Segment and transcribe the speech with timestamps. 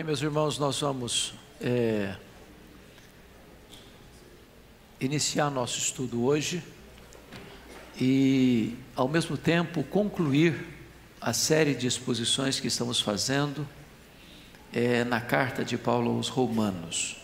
[0.00, 2.16] Bem, meus irmãos, nós vamos é,
[4.98, 6.64] iniciar nosso estudo hoje
[8.00, 10.66] e, ao mesmo tempo, concluir
[11.20, 13.68] a série de exposições que estamos fazendo
[14.72, 17.18] é, na carta de Paulo aos Romanos.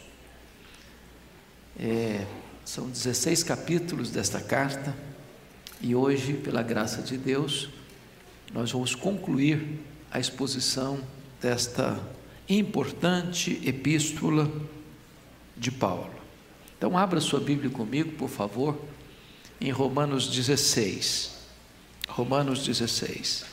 [1.80, 2.26] É,
[2.62, 4.94] são 16 capítulos desta carta
[5.80, 7.70] e hoje, pela graça de Deus,
[8.52, 11.00] nós vamos concluir a exposição
[11.40, 11.98] desta
[12.48, 14.50] importante epístola
[15.56, 16.14] de Paulo.
[16.76, 18.78] Então, abra sua Bíblia comigo, por favor,
[19.60, 21.34] em Romanos 16.
[22.08, 23.46] Romanos 16.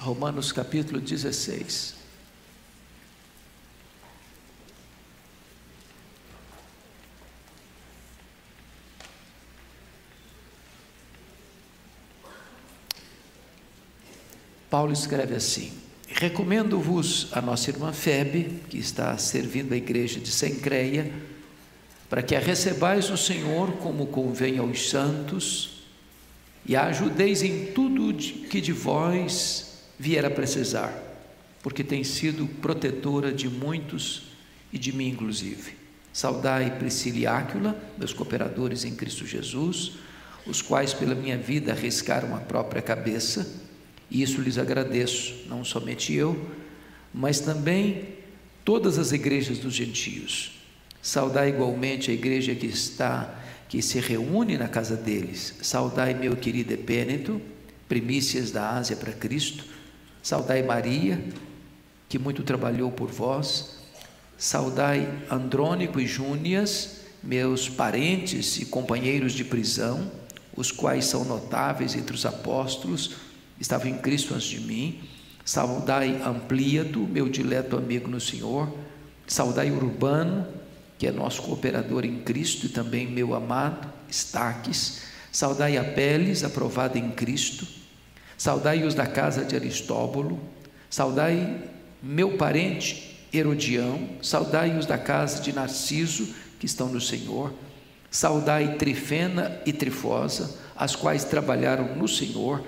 [0.00, 1.97] Romanos capítulo 16.
[14.70, 15.72] Paulo escreve assim:
[16.08, 21.12] Recomendo-vos a nossa irmã Febe, que está servindo a igreja de Sencreia,
[22.08, 25.82] para que a recebais no Senhor como convém aos santos
[26.66, 30.92] e a ajudeis em tudo que de vós vier a precisar,
[31.62, 34.24] porque tem sido protetora de muitos
[34.72, 35.76] e de mim inclusive.
[36.12, 39.92] Saudai Priscila e Áquila, meus cooperadores em Cristo Jesus,
[40.46, 43.67] os quais pela minha vida arriscaram a própria cabeça
[44.10, 46.48] e isso lhes agradeço, não somente eu,
[47.12, 48.08] mas também
[48.64, 50.52] todas as igrejas dos gentios.
[51.02, 53.34] Saudai igualmente a igreja que está,
[53.68, 55.54] que se reúne na casa deles.
[55.62, 57.40] Saudai meu querido Epêneto,
[57.88, 59.64] primícias da Ásia para Cristo.
[60.22, 61.22] Saudai Maria,
[62.08, 63.78] que muito trabalhou por vós.
[64.36, 70.10] Saudai Andrônico e Júnias, meus parentes e companheiros de prisão,
[70.56, 73.27] os quais são notáveis entre os apóstolos
[73.60, 75.00] estava em Cristo antes de mim.
[75.44, 78.72] Saudai Ampliado, meu dileto amigo no Senhor.
[79.26, 80.46] Saudai Urbano,
[80.98, 85.02] que é nosso cooperador em Cristo e também meu amado, Estaques.
[85.32, 87.66] Saudai Apeles, aprovado em Cristo.
[88.36, 90.38] Saudai os da casa de Aristóbulo.
[90.90, 91.64] Saudai
[92.02, 94.08] meu parente Herodião.
[94.22, 97.52] Saudai os da casa de Narciso, que estão no Senhor.
[98.10, 102.64] Saudai Trifena e Trifosa, as quais trabalharam no Senhor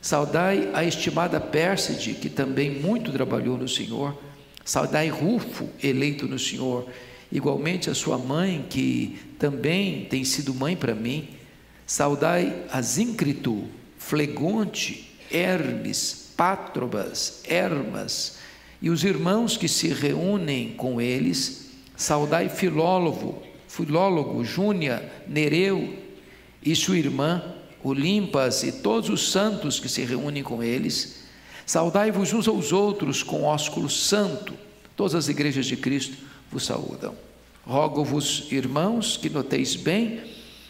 [0.00, 4.16] Saudai a estimada Pérside, que também muito trabalhou no Senhor.
[4.64, 6.88] Saudai Rufo, eleito no Senhor.
[7.30, 11.28] Igualmente a sua mãe, que também tem sido mãe para mim.
[11.86, 13.64] Saudai a Zíncrito,
[13.98, 18.38] Flegonte, Hermes, Pátrobas, Hermas
[18.80, 21.70] e os irmãos que se reúnem com eles.
[21.96, 25.96] Saudai Filólogo, Filólogo, Júnia, Nereu
[26.62, 27.55] e sua irmã
[27.86, 31.18] Olimpas e todos os santos que se reúnem com eles.
[31.64, 34.54] Saudai-vos uns aos outros com ósculo santo.
[34.96, 36.16] Todas as igrejas de Cristo
[36.50, 37.14] vos saúdam.
[37.64, 40.20] Rogo-vos, irmãos, que noteis bem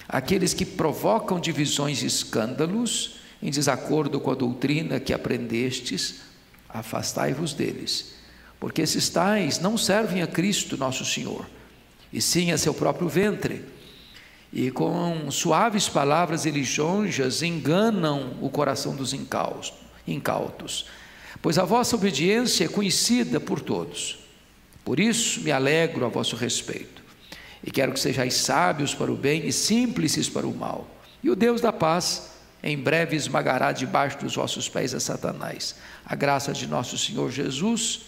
[0.06, 6.16] aqueles que provocam divisões e escândalos em desacordo com a doutrina que aprendestes,
[6.69, 8.12] afastai-vos deles,
[8.60, 11.48] porque esses tais não servem a Cristo nosso Senhor,
[12.12, 13.65] e sim a seu próprio ventre
[14.53, 20.87] e com suaves palavras e lisonjas enganam o coração dos incautos,
[21.43, 24.19] pois a vossa obediência é conhecida por todos.
[24.84, 27.03] Por isso me alegro a vosso respeito,
[27.65, 30.89] e quero que sejais sábios para o bem e simples para o mal.
[31.23, 32.31] E o Deus da paz
[32.63, 35.77] em breve esmagará debaixo dos vossos pés a Satanás.
[36.05, 38.03] A graça de nosso Senhor Jesus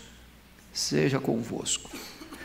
[0.73, 1.91] seja convosco.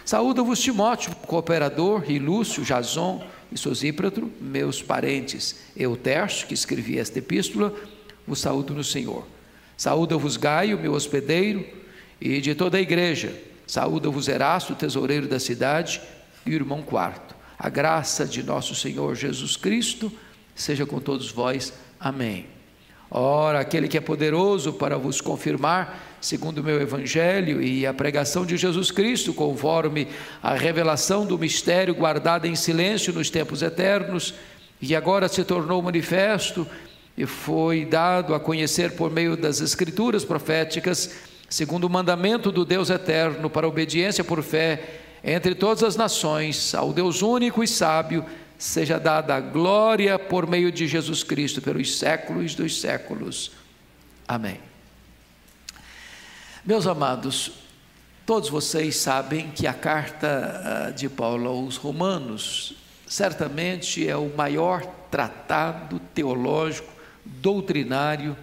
[0.05, 7.73] Saúda-vos Timóteo, cooperador, e Lúcio, Jason, e Sosípratro, meus parentes, Eutércio, que escrevi esta epístola,
[8.27, 9.25] vos saúdo no Senhor.
[9.77, 11.65] Saúda-vos Gaio, meu hospedeiro,
[12.19, 13.33] e de toda a igreja.
[13.65, 16.01] Saúda-vos Erasto, tesoureiro da cidade,
[16.45, 17.35] e o irmão quarto.
[17.57, 20.11] A graça de nosso Senhor Jesus Cristo
[20.53, 21.73] seja com todos vós.
[21.99, 22.52] Amém.
[23.15, 28.43] Ora, aquele que é poderoso para vos confirmar segundo o meu evangelho e a pregação
[28.43, 30.07] de Jesus Cristo, conforme
[30.41, 34.33] a revelação do mistério guardado em silêncio nos tempos eternos,
[34.81, 36.65] e agora se tornou manifesto
[37.15, 41.13] e foi dado a conhecer por meio das escrituras proféticas,
[41.47, 46.91] segundo o mandamento do Deus eterno, para obediência por fé entre todas as nações, ao
[46.91, 48.25] Deus único e sábio,
[48.63, 53.51] seja dada a glória por meio de Jesus Cristo pelos séculos dos séculos.
[54.25, 54.57] Amém.
[56.63, 57.51] Meus amados,
[58.25, 64.85] todos vocês sabem que a carta ah, de Paulo aos Romanos certamente é o maior
[65.11, 66.87] tratado teológico,
[67.25, 68.37] doutrinário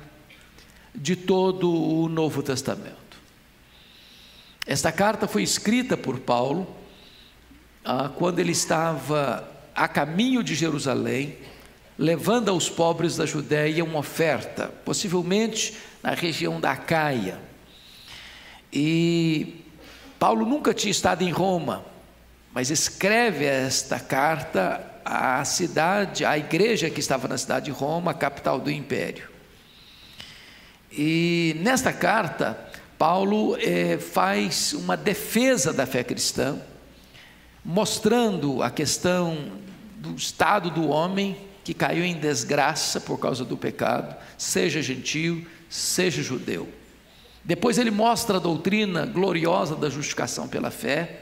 [0.95, 3.17] de todo o Novo Testamento.
[4.67, 6.77] Esta carta foi escrita por Paulo
[7.83, 11.37] ah, quando ele estava a caminho de Jerusalém,
[11.99, 17.39] levando aos pobres da Judéia uma oferta, possivelmente na região da Caia.
[18.73, 19.65] E
[20.19, 21.85] Paulo nunca tinha estado em Roma,
[22.53, 28.61] mas escreve esta carta à cidade, à igreja que estava na cidade de Roma, capital
[28.61, 29.29] do império.
[30.93, 32.59] E nesta carta,
[32.99, 36.61] Paulo eh, faz uma defesa da fé cristã,
[37.65, 39.37] mostrando a questão
[39.97, 46.23] do estado do homem que caiu em desgraça por causa do pecado, seja gentil, seja
[46.23, 46.69] judeu.
[47.45, 51.21] Depois ele mostra a doutrina gloriosa da justificação pela fé,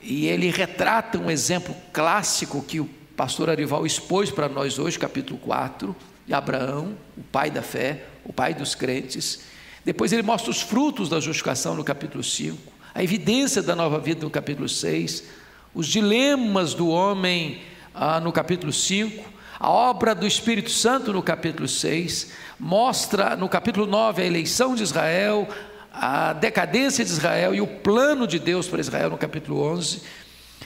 [0.00, 5.38] e ele retrata um exemplo clássico que o pastor Arival expôs para nós hoje, capítulo
[5.38, 5.96] 4,
[6.26, 9.40] de Abraão, o pai da fé, o pai dos crentes.
[9.84, 14.22] Depois ele mostra os frutos da justificação no capítulo 5, a evidência da nova vida
[14.22, 15.24] no capítulo 6,
[15.74, 17.60] os dilemas do homem
[17.92, 19.24] ah, no capítulo 5,
[19.58, 24.84] a obra do Espírito Santo no capítulo 6, mostra no capítulo 9 a eleição de
[24.84, 25.48] Israel,
[25.92, 30.02] a decadência de Israel e o plano de Deus para Israel no capítulo 11.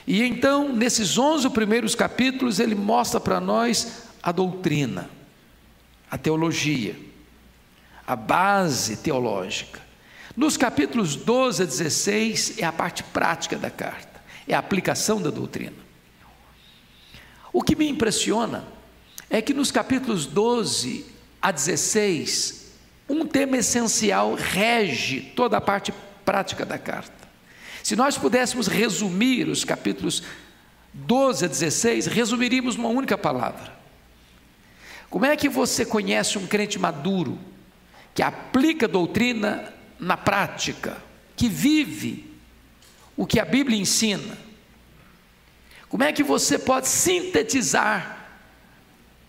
[0.06, 5.08] E então, nesses 11 primeiros capítulos, ele mostra para nós a doutrina,
[6.10, 6.94] a teologia,
[8.06, 9.88] a base teológica.
[10.38, 15.31] Nos capítulos 12 a 16 é a parte prática da carta, é a aplicação da
[15.31, 15.75] doutrina.
[17.52, 18.64] O que me impressiona
[19.29, 21.06] é que nos capítulos 12
[21.43, 22.70] a 16,
[23.08, 25.93] um tema essencial rege toda a parte
[26.25, 27.29] prática da carta.
[27.82, 30.23] Se nós pudéssemos resumir os capítulos
[30.94, 33.73] 12 a 16, resumiríamos uma única palavra.
[35.11, 37.37] Como é que você conhece um crente maduro,
[38.14, 40.96] que aplica doutrina na prática,
[41.36, 42.32] que vive
[43.16, 44.36] o que a Bíblia ensina?
[45.88, 48.18] Como é que você pode sintetizar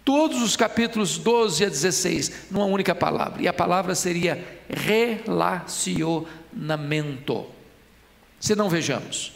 [0.10, 3.44] todos os capítulos 12 a 16 numa única palavra.
[3.44, 7.46] E a palavra seria relacionamento.
[8.40, 9.34] Se não vejamos.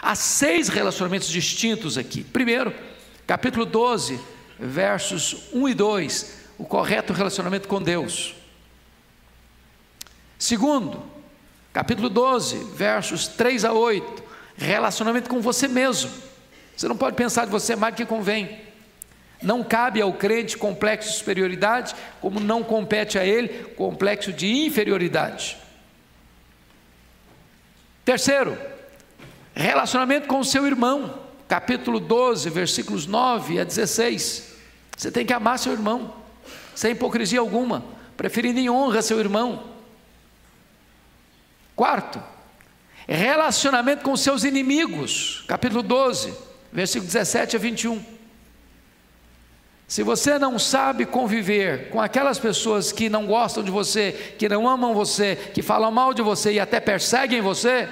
[0.00, 2.24] Há seis relacionamentos distintos aqui.
[2.24, 2.72] Primeiro,
[3.26, 4.18] capítulo 12,
[4.58, 8.34] versos 1 e 2, o correto relacionamento com Deus.
[10.38, 11.02] Segundo,
[11.72, 14.22] capítulo 12, versos 3 a 8,
[14.56, 16.10] relacionamento com você mesmo.
[16.76, 18.60] Você não pode pensar de você mais do que convém.
[19.42, 25.58] Não cabe ao crente complexo de superioridade, como não compete a ele complexo de inferioridade.
[28.04, 28.58] Terceiro,
[29.54, 34.54] relacionamento com o seu irmão, capítulo 12, versículos 9 a 16.
[34.96, 36.14] Você tem que amar seu irmão,
[36.74, 37.84] sem hipocrisia alguma,
[38.16, 39.73] preferindo em honra seu irmão.
[41.76, 42.22] Quarto,
[43.08, 46.32] relacionamento com seus inimigos, capítulo 12,
[46.72, 48.04] versículo 17 a 21.
[49.88, 54.68] Se você não sabe conviver com aquelas pessoas que não gostam de você, que não
[54.68, 57.88] amam você, que falam mal de você e até perseguem você,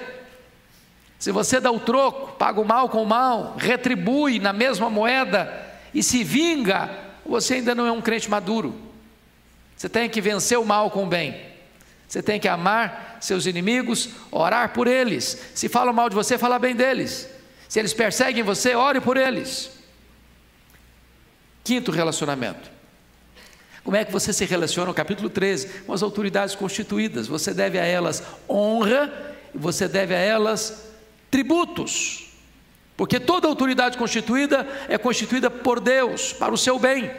[1.18, 5.52] se você dá o troco, paga o mal com o mal, retribui na mesma moeda
[5.92, 6.90] e se vinga,
[7.26, 8.74] você ainda não é um crente maduro.
[9.76, 11.40] Você tem que vencer o mal com o bem.
[12.08, 15.38] Você tem que amar seus inimigos, orar por eles.
[15.54, 17.28] Se falam mal de você, fala bem deles.
[17.68, 19.70] Se eles perseguem você, ore por eles.
[21.64, 22.70] Quinto relacionamento.
[23.84, 27.26] Como é que você se relaciona no capítulo 13 com as autoridades constituídas?
[27.26, 29.10] Você deve a elas honra
[29.54, 30.90] e você deve a elas
[31.30, 32.28] tributos.
[32.96, 37.10] Porque toda autoridade constituída é constituída por Deus, para o seu bem.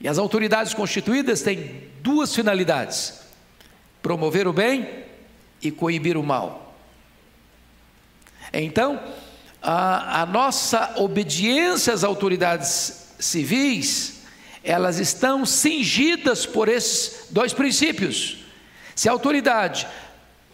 [0.00, 3.23] E as autoridades constituídas têm duas finalidades:
[4.04, 4.86] promover o bem
[5.62, 6.76] e coibir o mal.
[8.52, 9.00] Então,
[9.62, 14.20] a, a nossa obediência às autoridades civis,
[14.62, 18.44] elas estão cingidas por esses dois princípios.
[18.94, 19.88] Se a autoridade,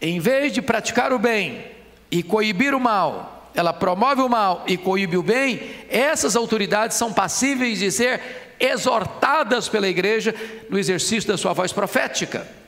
[0.00, 1.64] em vez de praticar o bem
[2.08, 7.12] e coibir o mal, ela promove o mal e coíbe o bem, essas autoridades são
[7.12, 8.20] passíveis de ser
[8.60, 10.32] exortadas pela igreja
[10.70, 12.59] no exercício da sua voz profética.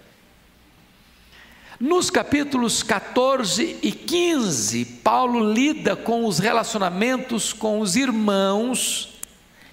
[1.82, 9.18] Nos capítulos 14 e 15, Paulo lida com os relacionamentos com os irmãos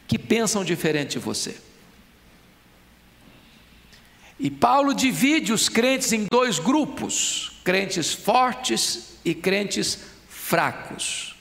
[0.07, 1.55] que pensam diferente de você.
[4.39, 11.35] E Paulo divide os crentes em dois grupos: crentes fortes e crentes fracos.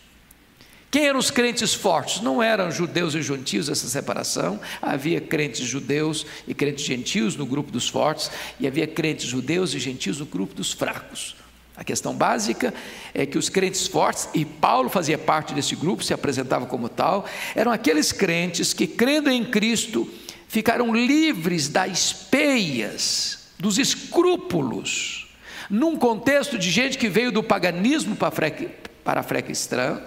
[0.91, 2.23] Quem eram os crentes fortes?
[2.23, 4.59] Não eram judeus e gentios essa separação.
[4.81, 9.79] Havia crentes judeus e crentes gentios no grupo dos fortes, e havia crentes judeus e
[9.79, 11.37] gentios no grupo dos fracos.
[11.77, 12.73] A questão básica
[13.15, 17.27] é que os crentes fortes, e Paulo fazia parte desse grupo, se apresentava como tal,
[17.55, 20.11] eram aqueles crentes que, crendo em Cristo,
[20.49, 25.29] ficaram livres das peias, dos escrúpulos,
[25.69, 30.03] num contexto de gente que veio do paganismo para a fé cristã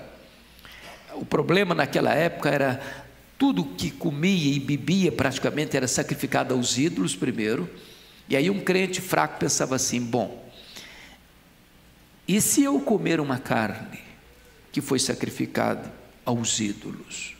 [1.16, 2.82] o problema naquela época era
[3.38, 7.70] tudo que comia e bebia praticamente era sacrificado aos ídolos primeiro.
[8.30, 10.50] E aí um crente fraco pensava assim: bom,
[12.28, 14.00] e se eu comer uma carne
[14.72, 15.92] que foi sacrificada
[16.24, 17.36] aos ídolos?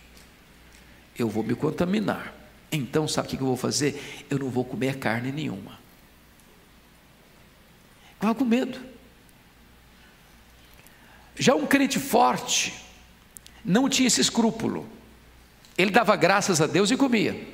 [1.18, 2.34] Eu vou me contaminar.
[2.72, 4.26] Então, sabe o que eu vou fazer?
[4.30, 5.80] Eu não vou comer carne nenhuma.
[8.16, 8.80] Estava com medo.
[11.38, 12.74] Já um crente forte,
[13.64, 14.88] não tinha esse escrúpulo.
[15.78, 17.48] Ele dava graças a Deus e comia.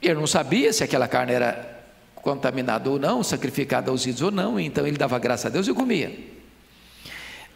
[0.00, 1.78] Ele não sabia se aquela carne era
[2.16, 5.74] contaminada ou não, sacrificada aos ídolos ou não, então ele dava graças a Deus e
[5.74, 6.38] comia.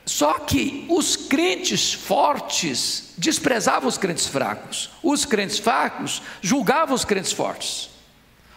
[0.05, 7.33] Só que os crentes fortes desprezavam os crentes fracos, os crentes fracos julgavam os crentes
[7.33, 7.92] fortes.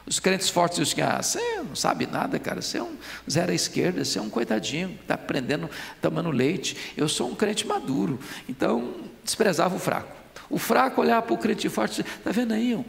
[0.06, 2.96] Os crentes fortes diziam assim: ah, você não sabe nada, cara, você é um
[3.30, 5.70] zero à esquerda, você é um coitadinho, está aprendendo,
[6.02, 6.94] tomando leite.
[6.96, 8.20] Eu sou um crente maduro.
[8.48, 10.16] Então, desprezava o fraco.
[10.50, 12.74] O fraco olhava para o crente forte e dizia: está vendo aí?
[12.74, 12.86] Não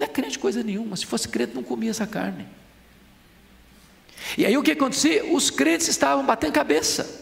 [0.00, 2.46] é crente coisa nenhuma, se fosse crente não comia essa carne.
[4.38, 5.26] E aí o que acontecia?
[5.32, 7.21] Os crentes estavam batendo cabeça.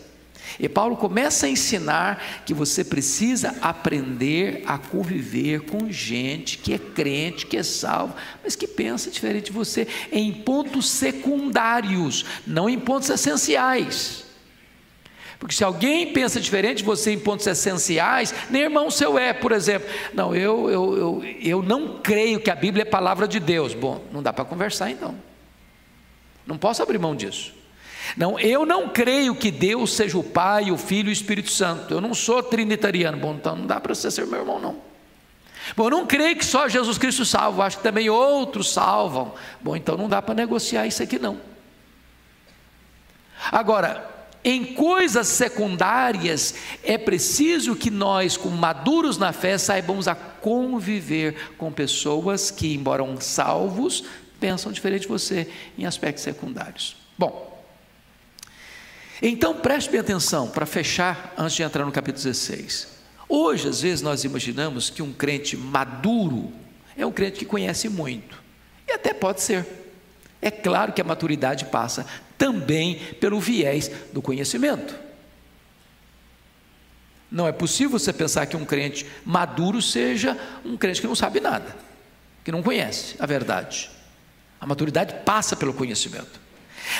[0.58, 6.78] E Paulo começa a ensinar que você precisa aprender a conviver com gente que é
[6.78, 12.78] crente, que é salvo, mas que pensa diferente de você em pontos secundários, não em
[12.78, 14.24] pontos essenciais.
[15.38, 19.52] Porque se alguém pensa diferente de você em pontos essenciais, nem irmão seu é, por
[19.52, 19.88] exemplo.
[20.12, 23.72] Não, eu, eu, eu, eu não creio que a Bíblia é palavra de Deus.
[23.72, 25.14] Bom, não dá para conversar então.
[26.46, 27.54] Não posso abrir mão disso.
[28.16, 31.94] Não, eu não creio que Deus seja o Pai, o Filho e o Espírito Santo.
[31.94, 33.18] Eu não sou trinitariano.
[33.18, 34.76] Bom, então não dá para você ser meu irmão, não.
[35.76, 39.34] Bom, eu não creio que só Jesus Cristo salva, acho que também outros salvam.
[39.60, 41.38] Bom, então não dá para negociar isso aqui, não.
[43.50, 44.08] Agora,
[44.42, 51.70] em coisas secundárias, é preciso que nós, como maduros na fé, saibamos a conviver com
[51.70, 54.04] pessoas que, embora salvos,
[54.38, 56.96] pensam diferente de você em aspectos secundários.
[57.18, 57.49] Bom,
[59.28, 62.88] então preste bem atenção para fechar antes de entrar no capítulo 16.
[63.28, 66.52] Hoje, às vezes, nós imaginamos que um crente maduro
[66.96, 68.42] é um crente que conhece muito,
[68.88, 69.66] e até pode ser.
[70.42, 74.94] É claro que a maturidade passa também pelo viés do conhecimento.
[77.30, 81.38] Não é possível você pensar que um crente maduro seja um crente que não sabe
[81.38, 81.76] nada,
[82.42, 83.90] que não conhece a verdade.
[84.60, 86.40] A maturidade passa pelo conhecimento.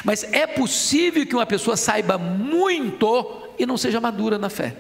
[0.05, 4.77] Mas é possível que uma pessoa saiba muito e não seja madura na fé,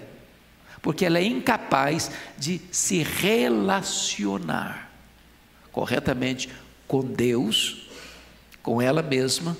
[0.80, 4.90] porque ela é incapaz de se relacionar
[5.70, 6.48] corretamente
[6.86, 7.88] com Deus,
[8.62, 9.56] com ela mesma,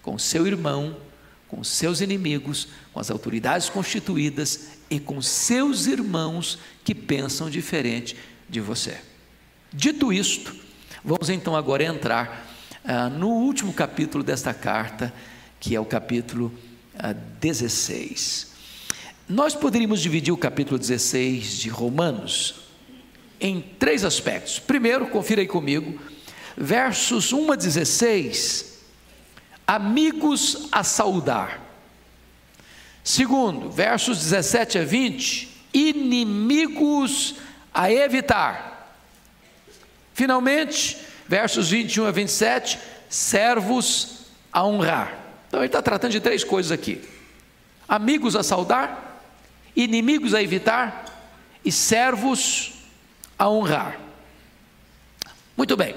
[0.00, 0.96] com seu irmão,
[1.48, 8.16] com seus inimigos, com as autoridades constituídas e com seus irmãos que pensam diferente
[8.48, 8.98] de você.
[9.72, 10.54] Dito isto,
[11.04, 12.51] vamos então agora entrar
[12.84, 15.12] ah, no último capítulo desta carta,
[15.60, 16.52] que é o capítulo
[16.98, 18.52] ah, 16.
[19.28, 22.54] Nós poderíamos dividir o capítulo 16 de Romanos
[23.40, 24.58] em três aspectos.
[24.58, 26.00] Primeiro, confira aí comigo,
[26.56, 28.78] versos 1 a 16,
[29.66, 31.60] amigos a saudar.
[33.04, 37.34] Segundo, versos 17 a 20, inimigos
[37.72, 38.96] a evitar.
[40.14, 40.98] Finalmente,
[41.32, 45.16] versos 21 a 27, servos a honrar.
[45.48, 47.00] Então ele está tratando de três coisas aqui:
[47.88, 49.24] amigos a saudar,
[49.74, 51.06] inimigos a evitar
[51.64, 52.74] e servos
[53.38, 53.98] a honrar.
[55.56, 55.94] Muito bem.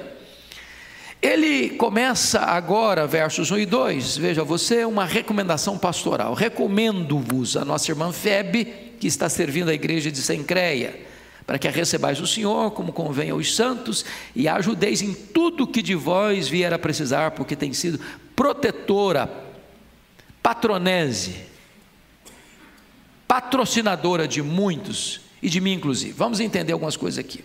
[1.21, 6.33] Ele começa agora, versos 1 e 2, veja você, uma recomendação pastoral.
[6.33, 10.97] Recomendo-vos a nossa irmã Febe, que está servindo a igreja de Sencreia
[11.45, 14.03] para que a recebais o Senhor, como convém aos santos,
[14.35, 17.99] e a ajudeis em tudo que de vós vier a precisar, porque tem sido
[18.35, 19.29] protetora,
[20.41, 21.35] patronese,
[23.27, 26.13] patrocinadora de muitos, e de mim inclusive.
[26.13, 27.43] Vamos entender algumas coisas aqui.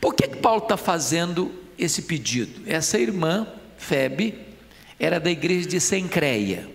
[0.00, 2.62] Por que, que Paulo está fazendo esse pedido?
[2.66, 3.46] Essa irmã,
[3.78, 4.34] Febe,
[4.98, 6.68] era da igreja de Sencreia.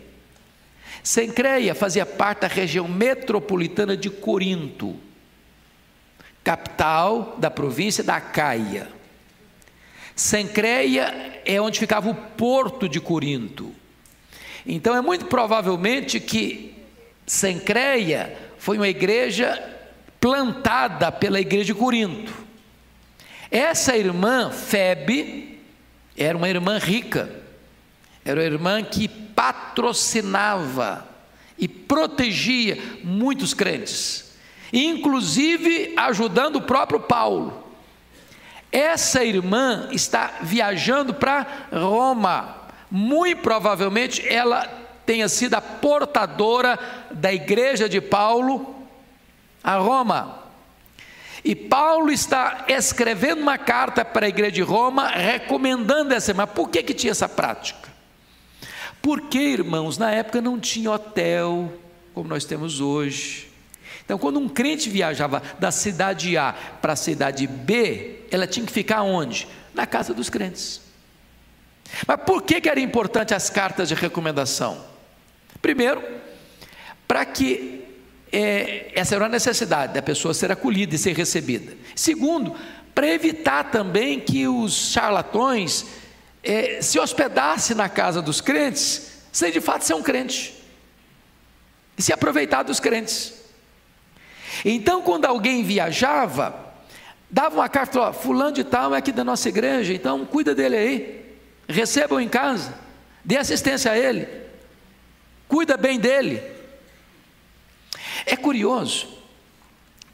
[1.04, 4.96] Sencreia fazia parte da região metropolitana de Corinto,
[6.46, 8.88] capital da província da Caia.
[10.16, 13.74] Sencreia é onde ficava o porto de Corinto.
[14.66, 16.76] Então é muito provavelmente que
[17.26, 19.60] Sencreia foi uma igreja
[20.22, 22.32] plantada pela igreja de Corinto.
[23.50, 25.60] Essa irmã, Febe,
[26.16, 27.30] era uma irmã rica,
[28.24, 31.08] era uma irmã que patrocinava
[31.58, 34.25] e protegia muitos crentes,
[34.72, 37.64] inclusive ajudando o próprio Paulo.
[38.72, 42.56] Essa irmã está viajando para Roma,
[42.92, 44.68] muito provavelmente ela
[45.06, 46.78] tenha sido a portadora
[47.12, 48.76] da igreja de Paulo
[49.64, 50.44] a Roma.
[51.44, 56.48] E Paulo está escrevendo uma carta para a igreja de Roma, recomendando essa irmã.
[56.48, 57.90] Por que, que tinha essa prática?
[59.02, 61.72] Porque, irmãos, na época não tinha hotel
[62.16, 63.48] como nós temos hoje.
[64.06, 68.72] Então, quando um crente viajava da cidade A para a cidade B, ela tinha que
[68.72, 69.48] ficar onde?
[69.74, 70.80] Na casa dos crentes.
[72.08, 74.86] Mas por que, que era importante as cartas de recomendação?
[75.62, 76.04] Primeiro,
[77.08, 77.84] para que
[78.32, 81.74] é, essa era uma necessidade da pessoa ser acolhida e ser recebida.
[81.96, 82.56] Segundo,
[82.94, 85.86] para evitar também que os charlatões
[86.44, 90.54] é, se hospedassem na casa dos crentes, sem de fato ser um crente,
[91.98, 93.45] e se aproveitar dos crentes.
[94.68, 96.74] Então, quando alguém viajava,
[97.30, 100.76] dava uma carta, ó, fulano de tal é aqui da nossa igreja, então cuida dele
[100.76, 101.26] aí,
[101.68, 102.74] receba-o em casa,
[103.24, 104.28] dê assistência a ele,
[105.48, 106.42] cuida bem dele.
[108.26, 109.08] É curioso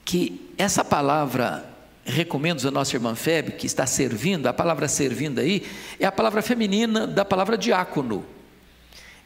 [0.04, 1.66] que essa palavra
[2.04, 5.66] recomendo a nossa irmã Febe, que está servindo, a palavra servindo aí,
[5.98, 8.26] é a palavra feminina da palavra diácono.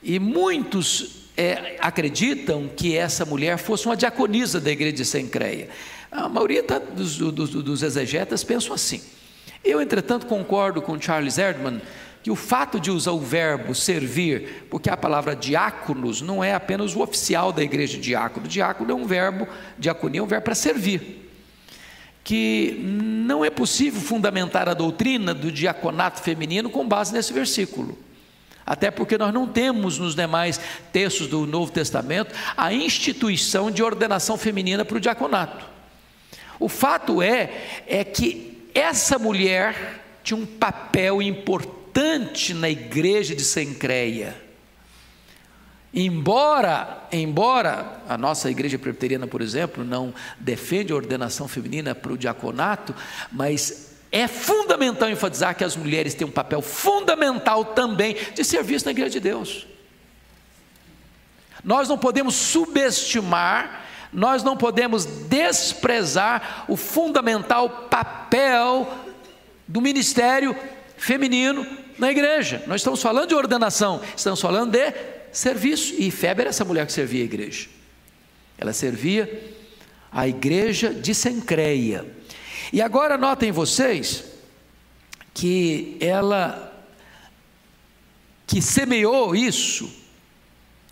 [0.04, 5.70] E muitos é, acreditam que essa mulher fosse uma diaconisa da igreja de Sencreia.
[6.12, 9.02] A maioria tá, dos, dos, dos exegetas pensam assim.
[9.64, 11.82] Eu, entretanto, concordo com Charles Erdman
[12.26, 16.96] que o fato de usar o verbo servir, porque a palavra diáconos não é apenas
[16.96, 21.30] o oficial da igreja diácono, diácono é um verbo, diaconia é um verbo para servir.
[22.24, 27.96] Que não é possível fundamentar a doutrina do diaconato feminino com base nesse versículo.
[28.66, 30.60] Até porque nós não temos nos demais
[30.92, 35.66] textos do Novo Testamento a instituição de ordenação feminina para o diaconato.
[36.60, 44.44] O fato é é que essa mulher tinha um papel importante na igreja de Sencreia.
[45.94, 52.18] Embora, embora a nossa igreja presbiteriana, por exemplo, não defende a ordenação feminina para o
[52.18, 52.94] diaconato,
[53.32, 58.92] mas é fundamental enfatizar que as mulheres têm um papel fundamental também de serviço na
[58.92, 59.68] igreja de Deus.
[61.62, 68.90] Nós não podemos subestimar, nós não podemos desprezar o fundamental papel
[69.68, 70.56] do ministério
[70.96, 71.68] feminino
[72.00, 72.64] na igreja.
[72.68, 74.94] Nós estamos falando de ordenação, estamos falando de
[75.34, 75.94] serviço.
[75.98, 77.68] E Feber era essa mulher que servia a igreja.
[78.58, 79.54] Ela servia
[80.10, 82.06] a igreja de Sencreia.
[82.72, 84.24] E agora notem vocês
[85.34, 86.72] que ela
[88.48, 89.90] que semeou isso,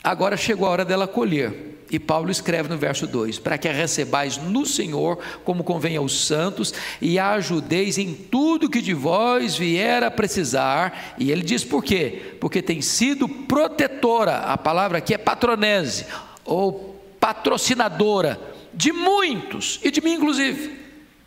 [0.03, 1.71] agora chegou a hora dela colher.
[1.89, 6.25] E Paulo escreve no verso 2: Para que a recebais no Senhor, como convém aos
[6.25, 11.15] santos, e a ajudeis em tudo que de vós vier a precisar.
[11.19, 12.35] E ele diz por quê?
[12.39, 16.07] Porque tem sido protetora, a palavra aqui é patronese,
[16.43, 18.41] ou patrocinadora,
[18.73, 20.82] de muitos, e de mim inclusive.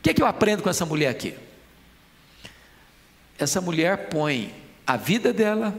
[0.06, 1.34] Que, que eu aprendo com essa mulher aqui?
[3.36, 4.54] Essa mulher põe
[4.86, 5.76] a vida dela,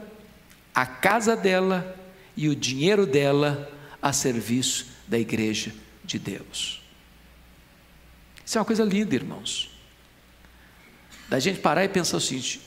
[0.76, 1.98] a casa dela
[2.36, 6.84] e o dinheiro dela a serviço da igreja de Deus.
[8.46, 9.72] Isso é uma coisa linda, irmãos.
[11.30, 12.60] Da gente parar e pensar o seguinte: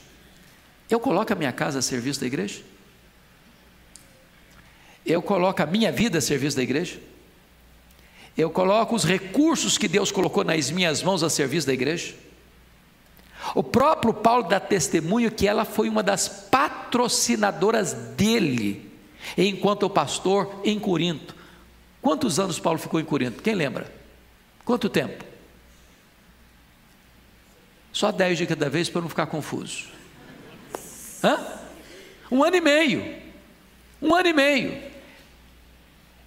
[0.88, 2.62] eu coloco a minha casa a serviço da igreja?
[5.04, 6.98] Eu coloco a minha vida a serviço da igreja?
[8.40, 12.14] Eu coloco os recursos que Deus colocou nas minhas mãos a serviço da igreja?
[13.54, 18.90] O próprio Paulo dá testemunho que ela foi uma das patrocinadoras dele
[19.36, 21.36] enquanto o pastor em Corinto.
[22.00, 23.42] Quantos anos Paulo ficou em Corinto?
[23.42, 23.92] Quem lembra?
[24.64, 25.22] Quanto tempo?
[27.92, 29.88] Só dez de cada vez para não ficar confuso.
[31.22, 31.38] Hã?
[32.30, 33.16] Um ano e meio.
[34.00, 34.89] Um ano e meio.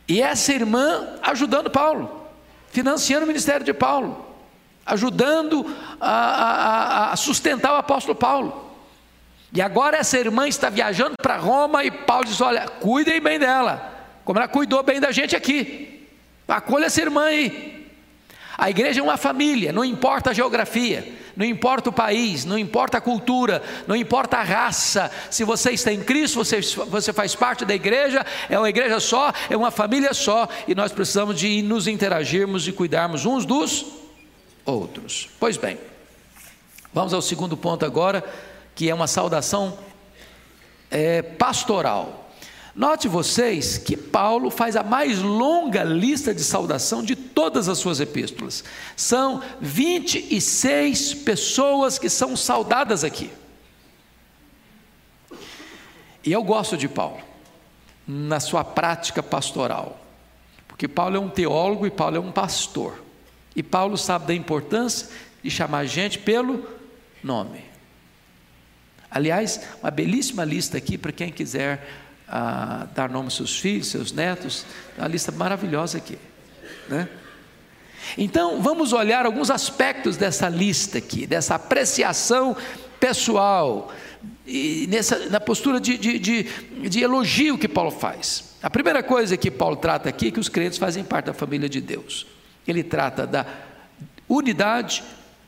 [0.08, 2.28] E essa irmã ajudando Paulo,
[2.70, 4.26] financiando o ministério de Paulo,
[4.86, 5.66] ajudando
[6.00, 8.72] a, a, a sustentar o apóstolo Paulo.
[9.54, 13.94] E agora essa irmã está viajando para Roma e Paulo diz: Olha, cuidem bem dela,
[14.26, 16.08] como ela cuidou bem da gente aqui.
[16.48, 17.88] Acolha essa irmã aí.
[18.58, 22.98] A igreja é uma família, não importa a geografia, não importa o país, não importa
[22.98, 25.12] a cultura, não importa a raça.
[25.32, 29.32] Se você está em Cristo, você, você faz parte da igreja, é uma igreja só,
[29.50, 33.86] é uma família só, e nós precisamos de nos interagirmos e cuidarmos uns dos
[34.66, 35.30] outros.
[35.40, 35.78] Pois bem,
[36.94, 38.24] vamos ao segundo ponto agora,
[38.76, 39.78] que é uma saudação
[40.92, 42.23] é, pastoral.
[42.76, 48.00] Note vocês que Paulo faz a mais longa lista de saudação de todas as suas
[48.00, 48.64] epístolas.
[48.96, 53.30] São 26 pessoas que são saudadas aqui.
[56.26, 57.22] E eu gosto de Paulo,
[58.08, 60.00] na sua prática pastoral,
[60.68, 63.04] porque Paulo é um teólogo e Paulo é um pastor.
[63.56, 65.10] E Paulo sabe da importância
[65.44, 66.66] de chamar a gente pelo
[67.24, 67.64] nome.
[69.12, 72.04] Aliás, uma belíssima lista aqui para quem quiser
[72.36, 74.66] a dar nome aos seus filhos, seus netos,
[74.98, 76.18] uma lista maravilhosa aqui,
[76.90, 77.08] né?
[78.18, 82.58] Então, vamos olhar alguns aspectos dessa lista aqui, dessa apreciação
[83.00, 83.94] pessoal,
[84.48, 86.44] e nessa, na postura de, de, de,
[86.90, 88.56] de elogio que Paulo faz.
[88.64, 91.70] A primeira coisa que Paulo trata aqui é que os crentes fazem parte da família
[91.70, 92.26] de Deus.
[92.68, 93.46] Ele trata da
[94.28, 95.04] unidade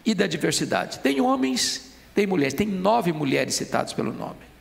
[0.06, 1.00] e da diversidade.
[1.00, 4.55] Tem homens, tem mulheres, tem nove mulheres citadas pelo nome.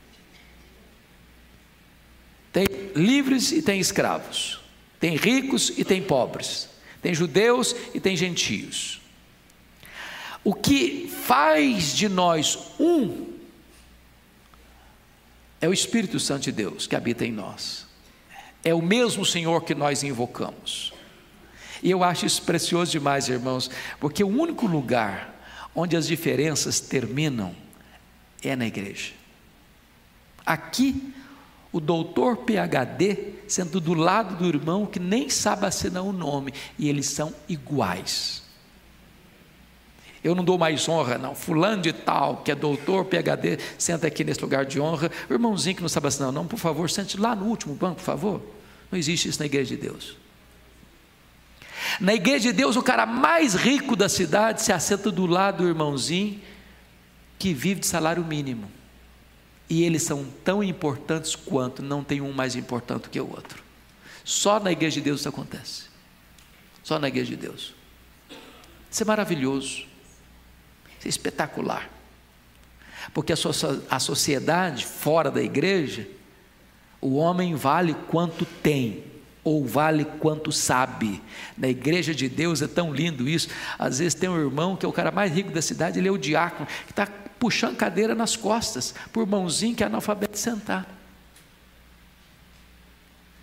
[2.54, 4.60] Tem livres e tem escravos.
[5.00, 6.68] Tem ricos e tem pobres.
[7.02, 9.02] Tem judeus e tem gentios.
[10.44, 13.34] O que faz de nós um
[15.60, 17.86] é o Espírito Santo de Deus que habita em nós.
[18.62, 20.94] É o mesmo Senhor que nós invocamos.
[21.82, 25.34] E eu acho isso precioso demais, irmãos, porque o único lugar
[25.74, 27.54] onde as diferenças terminam
[28.42, 29.12] é na igreja.
[30.46, 31.12] Aqui
[31.74, 36.88] o doutor PhD sendo do lado do irmão que nem sabe assinar o nome, e
[36.88, 38.44] eles são iguais.
[40.22, 41.34] Eu não dou mais honra, não.
[41.34, 45.10] Fulano de tal, que é doutor, PhD, senta aqui nesse lugar de honra.
[45.28, 48.04] O irmãozinho que não sabe assinar, não, por favor, sente lá no último banco, por
[48.04, 48.40] favor.
[48.90, 50.16] Não existe isso na igreja de Deus.
[51.98, 55.68] Na igreja de Deus, o cara mais rico da cidade se assenta do lado do
[55.68, 56.40] irmãozinho
[57.36, 58.70] que vive de salário mínimo
[59.68, 63.62] e eles são tão importantes quanto, não tem um mais importante que o outro.
[64.24, 65.84] Só na igreja de Deus isso acontece.
[66.82, 67.74] Só na igreja de Deus.
[68.90, 69.86] Isso é maravilhoso.
[70.98, 71.90] Isso é espetacular.
[73.12, 73.36] Porque a,
[73.90, 76.06] a sociedade fora da igreja,
[77.00, 79.04] o homem vale quanto tem,
[79.42, 81.22] ou vale quanto sabe.
[81.56, 83.48] Na igreja de Deus é tão lindo isso.
[83.78, 86.12] Às vezes tem um irmão que é o cara mais rico da cidade, ele é
[86.12, 87.06] o diácono, que está
[87.44, 90.88] puxando cadeira nas costas, por mãozinho que é analfabeto sentar.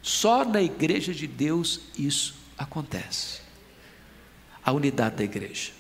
[0.02, 3.42] Só na igreja de Deus isso acontece.
[4.66, 5.72] A unidade da igreja.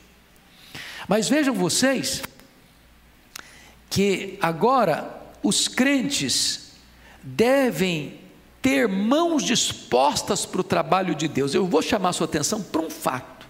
[1.08, 2.22] Mas vejam vocês
[3.90, 6.74] que agora os crentes
[7.24, 8.20] devem
[8.62, 11.56] ter mãos dispostas para o trabalho de Deus.
[11.56, 13.48] Eu vou chamar a sua atenção para um fato.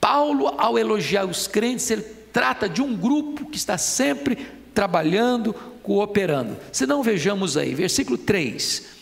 [0.00, 4.36] Paulo, ao elogiar os crentes, ele trata de um grupo que está sempre
[4.74, 6.56] trabalhando, cooperando.
[6.72, 8.98] Se não vejamos aí, versículo 3.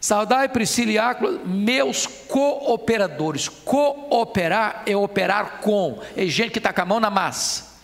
[0.00, 3.48] Saudai Priscila e Áquila, meus cooperadores.
[3.48, 7.78] Cooperar é operar com, é gente que está com a mão na massa.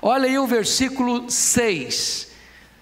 [0.00, 2.28] Olha aí o versículo 6.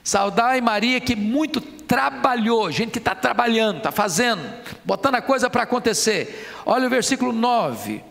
[0.05, 4.43] Saudai Maria, que muito trabalhou, gente que está trabalhando, está fazendo,
[4.85, 6.49] botando a coisa para acontecer.
[6.65, 8.05] Olha o versículo 9.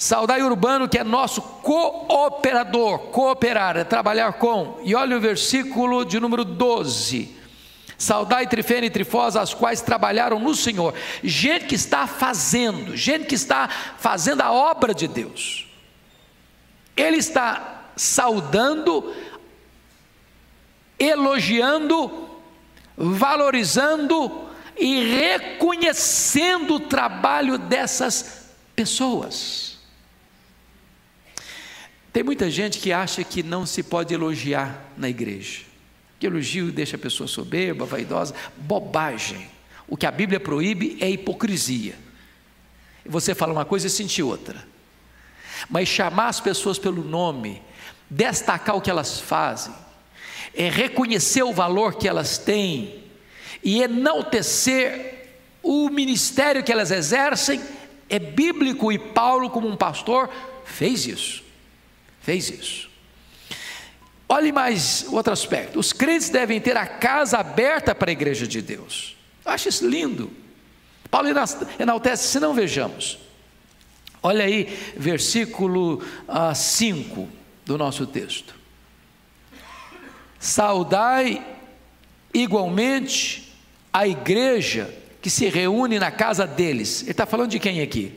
[0.00, 4.80] Saudai Urbano, que é nosso cooperador, cooperar, é trabalhar com.
[4.82, 7.36] E olha o versículo de número 12.
[7.98, 10.94] Saudai Trifene e Trifosa, as quais trabalharam no Senhor.
[11.22, 15.68] Gente que está fazendo, gente que está fazendo a obra de Deus.
[16.96, 19.14] Ele está saudando,
[20.98, 22.26] elogiando,
[22.96, 29.69] valorizando e reconhecendo o trabalho dessas pessoas.
[32.12, 35.60] Tem muita gente que acha que não se pode elogiar na igreja.
[36.18, 38.34] Que elogio deixa a pessoa soberba, vaidosa.
[38.56, 39.48] Bobagem.
[39.86, 41.94] O que a Bíblia proíbe é hipocrisia.
[43.06, 44.66] Você fala uma coisa e sentir outra.
[45.68, 47.62] Mas chamar as pessoas pelo nome,
[48.08, 49.72] destacar o que elas fazem,
[50.54, 53.04] é reconhecer o valor que elas têm
[53.62, 55.28] e enaltecer
[55.62, 57.60] o ministério que elas exercem,
[58.08, 60.28] é bíblico e Paulo, como um pastor,
[60.64, 61.49] fez isso
[62.20, 62.90] fez isso.
[64.28, 68.62] Olhe mais outro aspecto: os crentes devem ter a casa aberta para a igreja de
[68.62, 69.16] Deus.
[69.44, 70.30] Eu acho isso lindo.
[71.10, 71.28] Paulo
[71.78, 73.18] enaltece, se não vejamos.
[74.22, 74.64] Olha aí,
[74.96, 76.00] versículo
[76.54, 78.54] 5 ah, do nosso texto.
[80.38, 81.44] Saudai
[82.32, 83.52] igualmente
[83.92, 87.02] a igreja que se reúne na casa deles.
[87.02, 88.14] Ele está falando de quem aqui?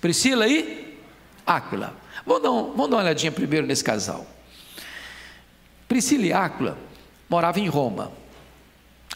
[0.00, 0.96] Priscila e
[1.44, 1.99] Áquila.
[2.26, 4.26] Vamos dar, um, vamos dar uma olhadinha primeiro nesse casal.
[5.88, 6.78] Priscila e Áquila
[7.28, 8.12] moravam em Roma.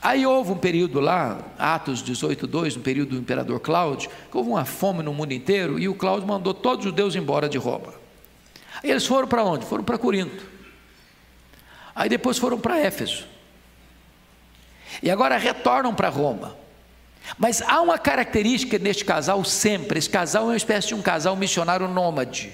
[0.00, 4.50] Aí houve um período lá, Atos 18, 2, no período do imperador Cláudio, que houve
[4.50, 7.94] uma fome no mundo inteiro e o Cláudio mandou todos os judeus embora de Roma.
[8.82, 9.64] Aí eles foram para onde?
[9.64, 10.46] Foram para Corinto.
[11.94, 13.24] Aí depois foram para Éfeso.
[15.02, 16.56] E agora retornam para Roma.
[17.38, 21.34] Mas há uma característica neste casal sempre: esse casal é uma espécie de um casal
[21.36, 22.52] missionário nômade.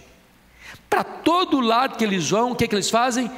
[0.90, 3.30] Para todo lado que eles vão, o que, é que eles fazem?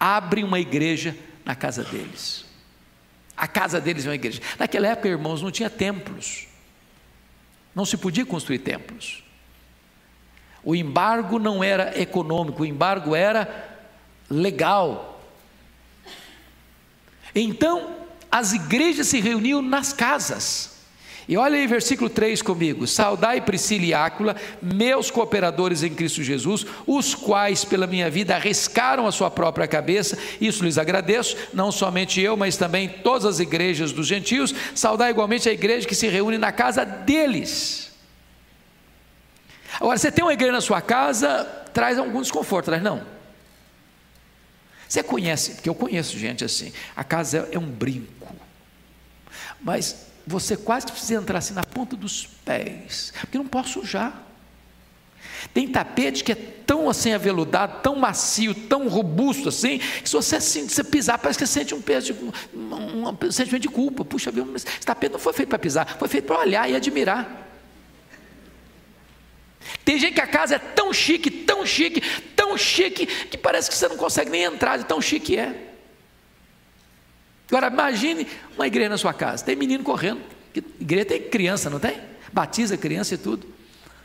[0.00, 2.44] Abrem uma igreja na casa deles.
[3.36, 4.42] A casa deles é uma igreja.
[4.58, 6.48] Naquela época, irmãos, não tinha templos.
[7.72, 9.22] Não se podia construir templos.
[10.64, 13.78] O embargo não era econômico, o embargo era
[14.28, 15.22] legal.
[17.32, 17.96] Então,
[18.30, 20.77] as igrejas se reuniam nas casas.
[21.28, 26.64] E olha aí versículo 3 comigo: Saudai Priscila e Áquila, meus cooperadores em Cristo Jesus,
[26.86, 32.18] os quais pela minha vida arriscaram a sua própria cabeça, isso lhes agradeço, não somente
[32.18, 34.54] eu, mas também todas as igrejas dos gentios.
[34.74, 37.92] Saudai igualmente a igreja que se reúne na casa deles.
[39.78, 43.02] Agora, você tem uma igreja na sua casa, traz algum desconforto, traz não.
[44.88, 48.34] Você conhece, porque eu conheço gente assim, a casa é um brinco,
[49.60, 54.24] mas você quase precisa entrar assim na ponta dos pés, porque não posso sujar.
[55.54, 60.36] Tem tapete que é tão assim aveludado, tão macio, tão robusto assim, que se você,
[60.36, 64.04] assim, você pisar, parece que você sente um peso, de, um, um, sentimento de culpa.
[64.04, 67.46] Puxa, esse tapete não foi feito para pisar, foi feito para olhar e admirar.
[69.84, 72.02] Tem gente que a casa é tão chique, tão chique,
[72.36, 75.67] tão chique, que parece que você não consegue nem entrar de tão chique é.
[77.48, 80.20] Agora imagine uma igreja na sua casa, tem menino correndo,
[80.54, 81.98] igreja tem criança, não tem?
[82.30, 83.46] Batiza criança e tudo.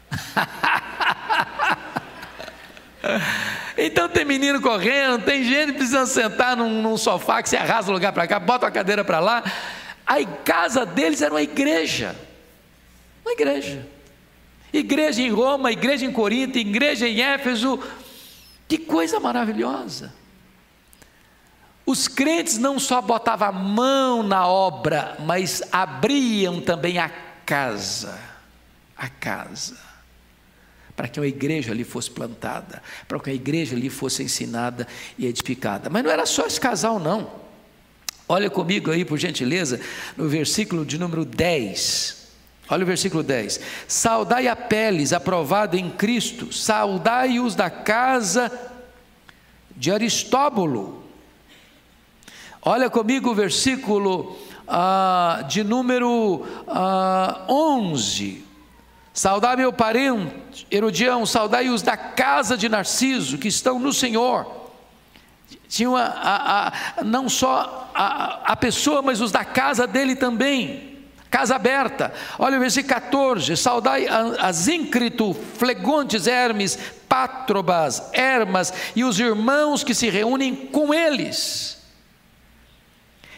[3.77, 7.93] então tem menino correndo, tem gente precisando sentar num, num sofá que você arrasa o
[7.93, 9.43] lugar para cá, bota a cadeira para lá.
[10.05, 12.15] A casa deles era uma igreja.
[13.25, 13.85] Uma igreja.
[14.71, 17.79] Igreja em Roma, igreja em Corinto, igreja em Éfeso.
[18.67, 20.13] Que coisa maravilhosa.
[21.85, 27.09] Os crentes não só botavam a mão na obra, mas abriam também a
[27.45, 28.17] casa,
[28.97, 29.77] a casa,
[30.95, 35.25] para que uma igreja ali fosse plantada, para que a igreja ali fosse ensinada e
[35.25, 35.89] edificada.
[35.89, 37.29] Mas não era só esse casal, não.
[38.29, 39.81] Olha comigo aí, por gentileza,
[40.15, 42.23] no versículo de número 10.
[42.69, 48.49] Olha o versículo 10: Saudai a Peles, aprovado em Cristo, saudai-os da casa
[49.75, 51.03] de Aristóbulo
[52.65, 58.41] Olha comigo o versículo ah, de número ah, 11.
[59.13, 64.47] Saudai meu parente, Herodião, saudai-os da casa de Narciso, que estão no Senhor.
[65.67, 70.93] Tinha uma, a, a, não só a, a pessoa, mas os da casa dele também
[71.29, 72.13] casa aberta.
[72.37, 74.07] Olha o versículo 14: saudai
[74.39, 76.77] as íncrito, Flegontes, Hermes,
[77.09, 81.72] Pátrobas, Hermas e os irmãos que se reúnem com eles.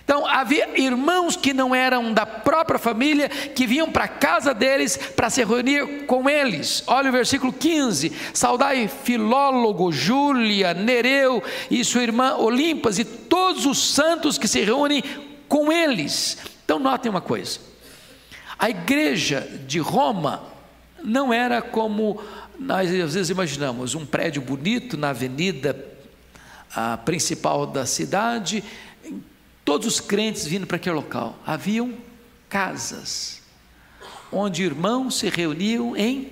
[0.05, 4.95] Então, havia irmãos que não eram da própria família, que vinham para a casa deles
[4.97, 6.83] para se reunir com eles.
[6.85, 13.79] Olha o versículo 15: Saudai Filólogo, Júlia, Nereu e sua irmã Olimpas e todos os
[13.93, 15.03] santos que se reúnem
[15.47, 16.37] com eles.
[16.63, 17.59] Então, notem uma coisa:
[18.59, 20.43] a igreja de Roma
[21.03, 22.21] não era como
[22.59, 25.75] nós às vezes imaginamos, um prédio bonito na avenida
[27.05, 28.63] principal da cidade
[29.65, 31.37] Todos os crentes vindo para aquele local.
[31.45, 31.97] Haviam
[32.47, 33.41] casas,
[34.31, 36.31] onde irmãos se reuniam em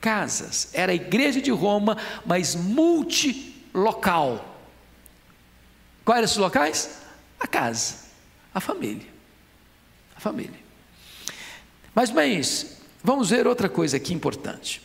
[0.00, 0.70] casas.
[0.74, 4.44] Era a igreja de Roma, mas multilocal.
[6.04, 7.02] Quais eram esses locais?
[7.38, 7.96] A casa,
[8.52, 9.06] a família.
[10.16, 10.58] A família.
[11.94, 14.82] Mas, mas, vamos ver outra coisa aqui importante.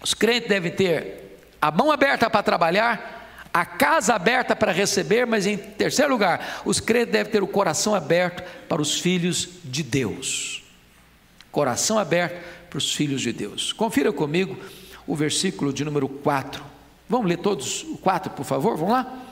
[0.00, 3.17] Os crentes devem ter a mão aberta para trabalhar
[3.52, 7.94] a casa aberta para receber, mas em terceiro lugar, os crentes devem ter o coração
[7.94, 10.62] aberto para os filhos de Deus.
[11.50, 13.72] Coração aberto para os filhos de Deus.
[13.72, 14.56] Confira comigo
[15.06, 16.62] o versículo de número 4.
[17.08, 18.76] Vamos ler todos o 4, por favor?
[18.76, 19.24] Vamos lá?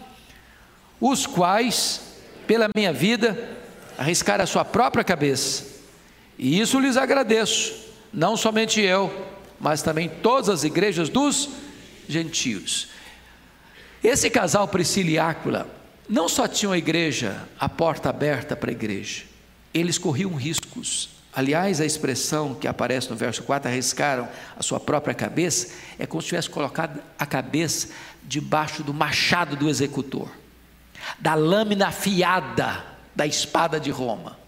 [1.01, 2.01] Os quais,
[2.47, 3.57] pela minha vida,
[3.99, 5.77] arriscaram a sua própria cabeça,
[6.39, 7.75] E isso lhes agradeço,
[8.13, 9.11] não somente eu,
[9.59, 11.49] mas também todas as igrejas dos
[12.07, 12.89] gentios.
[14.07, 15.69] Esse casal Priscila e Áquila
[16.09, 19.25] não só tinham a igreja, a porta aberta para a igreja,
[19.75, 21.09] eles corriam riscos.
[21.33, 26.23] Aliás, a expressão que aparece no verso 4, arriscaram a sua própria cabeça, é como
[26.23, 27.89] se tivesse colocado a cabeça
[28.23, 30.31] debaixo do machado do executor,
[31.19, 34.39] da lâmina afiada da espada de Roma.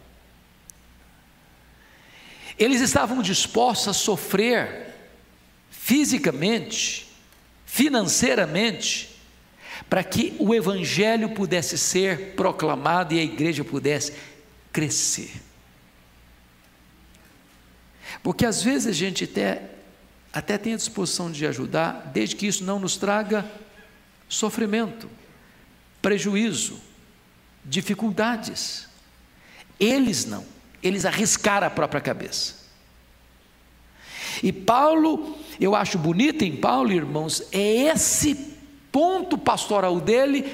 [2.57, 4.95] Eles estavam dispostos a sofrer
[5.69, 7.09] fisicamente,
[7.67, 9.18] financeiramente,
[9.89, 14.13] para que o Evangelho pudesse ser proclamado e a igreja pudesse
[14.73, 15.31] crescer.
[18.23, 19.63] Porque às vezes a gente até,
[20.33, 23.51] até tem a disposição de ajudar, desde que isso não nos traga
[24.29, 25.09] sofrimento,
[26.03, 26.81] prejuízo,
[27.65, 28.89] dificuldades.
[29.81, 30.45] Eles não,
[30.83, 32.57] eles arriscaram a própria cabeça.
[34.43, 38.58] E Paulo, eu acho bonito em Paulo, irmãos, é esse
[38.99, 40.53] ponto pastoral dele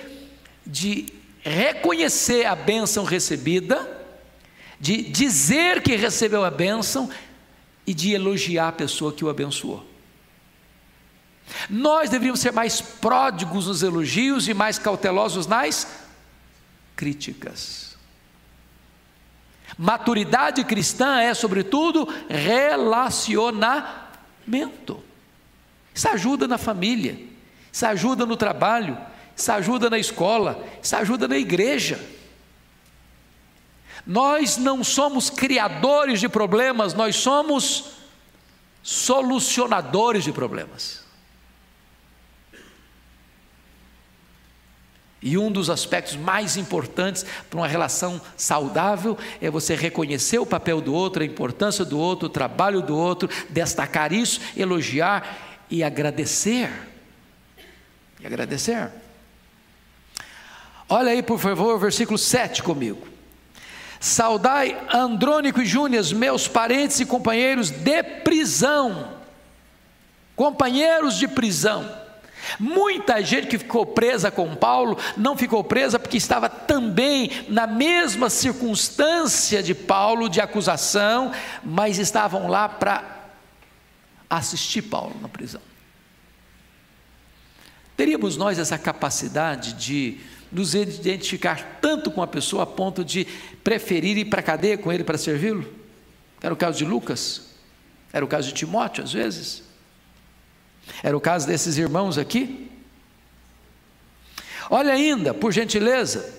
[0.66, 1.06] de
[1.42, 4.04] reconhecer a bênção recebida
[4.78, 7.08] de dizer que recebeu a bênção
[7.86, 9.82] e de elogiar a pessoa que o abençoou.
[11.70, 16.04] Nós deveríamos ser mais pródigos nos elogios e mais cautelosos nas
[16.94, 17.96] críticas.
[19.78, 25.02] Maturidade cristã é, sobretudo, relacionamento.
[25.94, 27.32] Isso ajuda na família,
[27.74, 28.96] isso ajuda no trabalho,
[29.34, 32.00] isso ajuda na escola, isso ajuda na igreja.
[34.06, 37.86] Nós não somos criadores de problemas, nós somos
[38.80, 41.02] solucionadores de problemas.
[45.20, 50.80] E um dos aspectos mais importantes para uma relação saudável é você reconhecer o papel
[50.80, 56.93] do outro, a importância do outro, o trabalho do outro, destacar isso, elogiar e agradecer.
[58.24, 58.90] E agradecer.
[60.88, 63.06] Olha aí, por favor, versículo 7 comigo.
[64.00, 69.18] Saudai Andrônico e Júnias, meus parentes e companheiros de prisão.
[70.34, 72.02] Companheiros de prisão.
[72.58, 78.30] Muita gente que ficou presa com Paulo não ficou presa porque estava também na mesma
[78.30, 81.30] circunstância de Paulo de acusação,
[81.62, 83.02] mas estavam lá para
[84.30, 85.60] assistir Paulo na prisão.
[87.96, 90.18] Teríamos nós essa capacidade de
[90.50, 93.26] nos identificar tanto com a pessoa a ponto de
[93.62, 95.68] preferir ir para a cadeia com ele para servi-lo?
[96.40, 97.54] Era o caso de Lucas,
[98.12, 99.62] era o caso de Timóteo, às vezes,
[101.02, 102.70] era o caso desses irmãos aqui.
[104.70, 106.34] Olha ainda, por gentileza,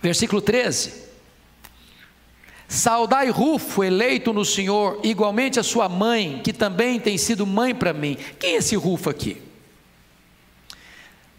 [0.00, 1.02] versículo 13.
[2.68, 7.92] Saudai Rufo, eleito no Senhor, igualmente a sua mãe, que também tem sido mãe para
[7.92, 8.16] mim.
[8.38, 9.51] Quem é esse Rufo aqui?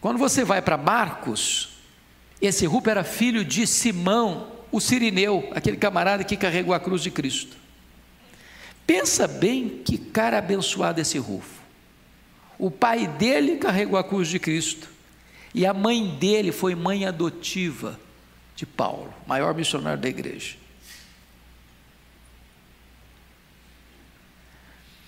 [0.04, 1.78] Quando você vai para Marcos,
[2.38, 7.10] esse Rufo era filho de Simão, o Sirineu, aquele camarada que carregou a cruz de
[7.10, 7.56] Cristo.
[8.86, 11.62] Pensa bem que cara abençoado esse Rufo.
[12.58, 14.90] O pai dele carregou a cruz de Cristo
[15.54, 17.98] e a mãe dele foi mãe adotiva
[18.54, 20.56] de Paulo, maior missionário da igreja.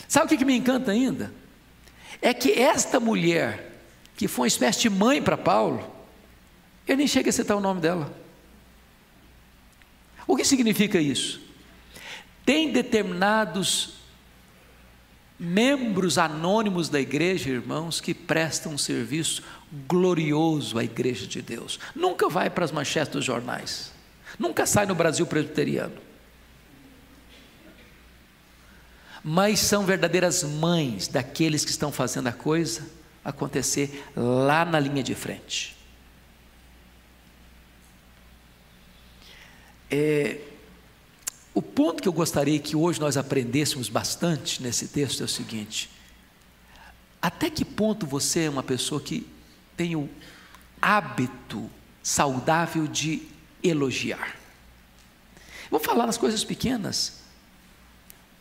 [0.09, 1.35] Sabe o que me encanta ainda?
[2.23, 3.76] É que esta mulher,
[4.17, 5.93] que foi uma espécie de mãe para Paulo,
[6.89, 8.13] ele nem chega a citar o nome dela.
[10.27, 11.41] O que significa isso?
[12.45, 13.95] Tem determinados
[15.39, 19.43] membros anônimos da igreja, irmãos, que prestam um serviço
[19.87, 21.79] glorioso à igreja de Deus.
[21.95, 23.93] Nunca vai para as manchetes dos jornais.
[24.39, 26.07] Nunca sai no Brasil presbiteriano.
[29.23, 32.97] Mas são verdadeiras mães daqueles que estão fazendo a coisa
[33.27, 35.77] acontecer lá na linha de frente.
[39.91, 40.39] É,
[41.53, 45.91] o ponto que eu gostaria que hoje nós aprendêssemos bastante nesse texto é o seguinte:
[47.21, 49.27] até que ponto você é uma pessoa que
[49.77, 50.09] tem o
[50.81, 51.69] hábito
[52.05, 53.23] saudável de
[53.61, 54.37] elogiar?
[55.69, 57.16] Vou falar nas coisas pequenas.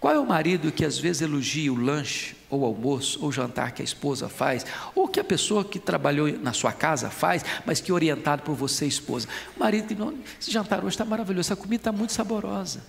[0.06, 3.82] Qual é o marido que às vezes elogia o lanche, ou almoço, ou jantar que
[3.82, 7.90] a esposa faz, ou que a pessoa que trabalhou na sua casa faz, mas que
[7.90, 9.28] é orientado por você, esposa?
[9.56, 12.86] O marido diz: esse jantar hoje está maravilhoso, essa comida está muito saborosa,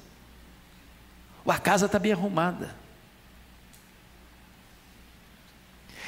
[1.43, 2.77] ou a casa está bem arrumada.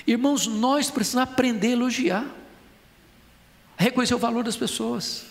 [0.06, 2.26] Irmãos, nós precisamos aprender a elogiar,
[3.78, 5.24] reconhecer o valor das pessoas.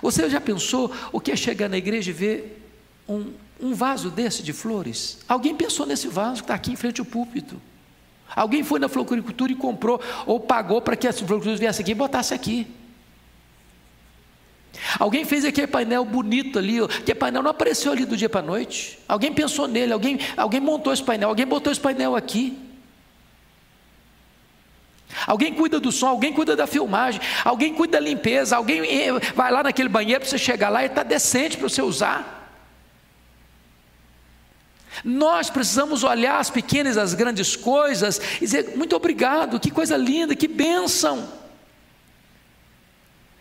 [0.00, 2.63] Você já pensou o que é chegar na igreja e ver
[3.08, 5.18] um, um vaso desse de flores?
[5.28, 7.60] Alguém pensou nesse vaso que está aqui em frente ao púlpito?
[8.34, 11.94] Alguém foi na floricultura e comprou ou pagou para que as floriculturas viessem aqui e
[11.94, 12.66] botasse aqui.
[14.98, 18.42] Alguém fez aquele painel bonito ali, que painel não apareceu ali do dia para a
[18.42, 18.98] noite.
[19.08, 22.58] Alguém pensou nele, alguém, alguém montou esse painel, alguém botou esse painel aqui.
[25.26, 29.50] Alguém cuida do som, alguém cuida da filmagem, alguém cuida da limpeza, alguém eh, vai
[29.52, 32.43] lá naquele banheiro para você chegar lá e está decente para você usar.
[35.02, 40.36] Nós precisamos olhar as pequenas as grandes coisas e dizer: muito obrigado, que coisa linda,
[40.36, 41.28] que bênção.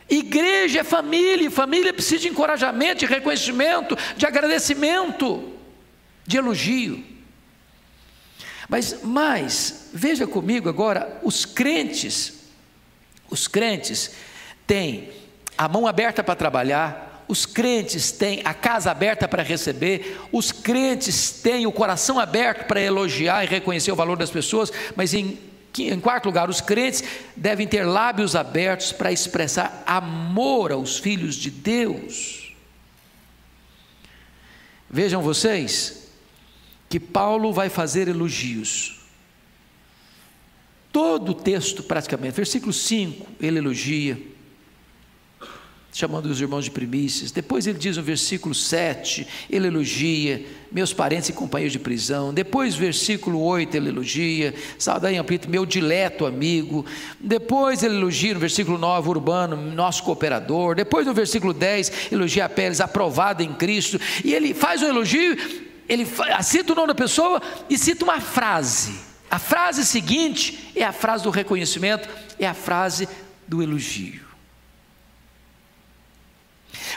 [0.10, 5.54] Igreja é família, e família precisa de encorajamento, de reconhecimento, de agradecimento,
[6.26, 7.04] de elogio.
[8.68, 12.34] Mas mais, veja comigo agora, os crentes,
[13.30, 14.12] os crentes
[14.66, 15.12] têm
[15.58, 21.32] a mão aberta para trabalhar, os crentes têm a casa aberta para receber, os crentes
[21.32, 25.40] têm o coração aberto para elogiar e reconhecer o valor das pessoas, mas em,
[25.80, 27.04] em quarto lugar, os crentes
[27.36, 32.54] devem ter lábios abertos para expressar amor aos filhos de Deus.
[34.88, 36.10] Vejam vocês,
[36.88, 39.02] que Paulo vai fazer elogios.
[40.92, 44.22] Todo o texto, praticamente, versículo 5, ele elogia,
[45.94, 47.32] chamando os irmãos de primícias.
[47.32, 52.34] Depois ele diz no versículo 7, ele elogia meus parentes e companheiros de prisão.
[52.34, 56.84] Depois, versículo 8, ele elogia, saudai amplito, meu dileto amigo.
[57.20, 60.76] Depois ele elogia no versículo 9, Urbano, nosso cooperador.
[60.76, 64.00] Depois no versículo 10, elogia a Pérez, aprovado em Cristo.
[64.26, 65.38] E ele faz um elogio
[65.88, 66.08] ele
[66.42, 69.00] cita o nome da pessoa e cita uma frase.
[69.30, 72.08] A frase seguinte é a frase do reconhecimento,
[72.40, 73.08] é a frase
[73.48, 74.23] do elogio.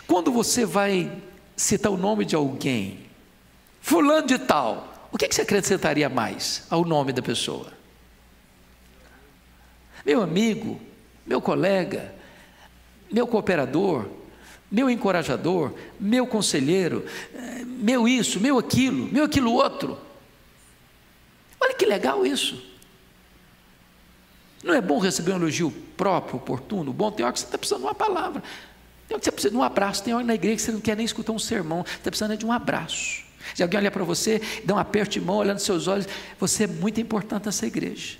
[0.07, 1.11] Quando você vai
[1.57, 3.07] citar o nome de alguém,
[3.81, 7.73] fulano de tal, o que você acrescentaria mais ao nome da pessoa?
[10.05, 10.81] Meu amigo,
[11.27, 12.15] meu colega,
[13.11, 14.09] meu cooperador,
[14.71, 17.05] meu encorajador, meu conselheiro,
[17.65, 19.99] meu isso, meu aquilo, meu aquilo outro.
[21.61, 22.63] Olha que legal isso.
[24.63, 27.11] Não é bom receber um elogio próprio, oportuno, bom?
[27.11, 28.43] Tem hora que você está precisando de uma palavra.
[29.09, 30.03] Tem você precisa de um abraço.
[30.03, 31.85] Tem hora na igreja que você não quer nem escutar um sermão.
[31.85, 33.25] Você está precisando de um abraço.
[33.55, 36.07] Se alguém olhar para você, dá um aperto de mão, olhando seus olhos,
[36.39, 38.19] você é muito importante nessa igreja.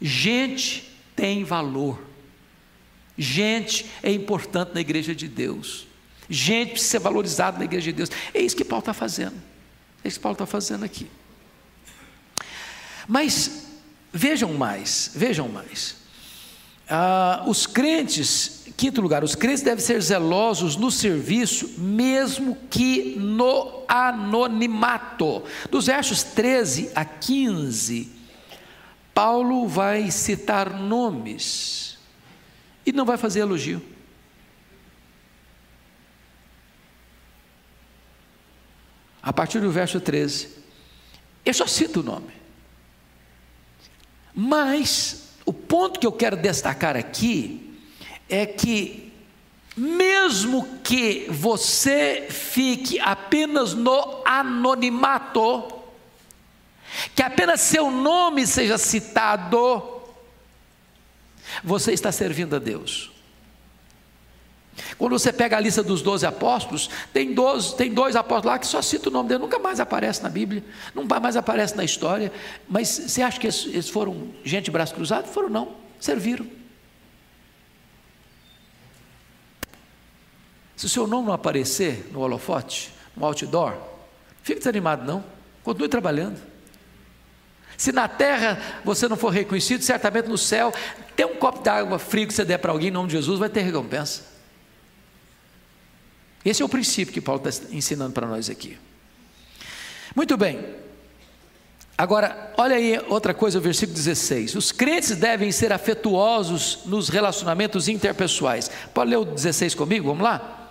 [0.00, 2.00] Gente tem valor.
[3.16, 5.86] Gente é importante na igreja de Deus.
[6.28, 8.10] Gente precisa ser valorizado na igreja de Deus.
[8.32, 9.36] É isso que Paulo está fazendo.
[10.02, 11.06] É isso que Paulo está fazendo aqui.
[13.06, 13.66] Mas
[14.12, 15.99] vejam mais, vejam mais.
[16.92, 23.84] Ah, os crentes, quinto lugar, os crentes devem ser zelosos no serviço, mesmo que no
[23.86, 25.44] anonimato.
[25.70, 28.10] Dos versos 13 a 15,
[29.14, 31.96] Paulo vai citar nomes
[32.84, 33.80] e não vai fazer elogio.
[39.22, 40.48] A partir do verso 13,
[41.44, 42.32] eu só cito o nome.
[44.34, 47.76] Mas o ponto que eu quero destacar aqui
[48.28, 49.12] é que,
[49.76, 55.64] mesmo que você fique apenas no anonimato,
[57.16, 59.82] que apenas seu nome seja citado,
[61.64, 63.09] você está servindo a Deus.
[64.96, 68.66] Quando você pega a lista dos doze apóstolos, tem, 12, tem dois apóstolos lá que
[68.66, 70.64] só cita o nome dele, nunca mais aparece na Bíblia,
[70.94, 72.32] nunca mais aparece na história.
[72.68, 75.26] Mas você acha que eles, foram gente de braço cruzado?
[75.26, 76.46] Foram não, serviram.
[80.76, 83.74] Se o seu nome não aparecer no holofote, no outdoor,
[84.42, 85.22] fique desanimado não,
[85.62, 86.40] continue trabalhando.
[87.76, 90.72] Se na terra você não for reconhecido, certamente no céu,
[91.16, 93.48] tem um copo d'água frio que você der para alguém em nome de Jesus, vai
[93.48, 94.29] ter recompensa.
[96.44, 98.78] Esse é o princípio que Paulo está ensinando para nós aqui.
[100.14, 100.64] Muito bem.
[101.96, 104.54] Agora, olha aí outra coisa, o versículo 16.
[104.54, 108.70] Os crentes devem ser afetuosos nos relacionamentos interpessoais.
[108.94, 110.08] Pode ler o 16 comigo?
[110.08, 110.70] Vamos lá?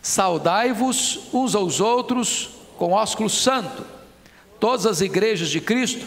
[0.00, 3.84] Saudai-vos uns aos outros com ósculo santo.
[4.60, 6.06] Todas as igrejas de Cristo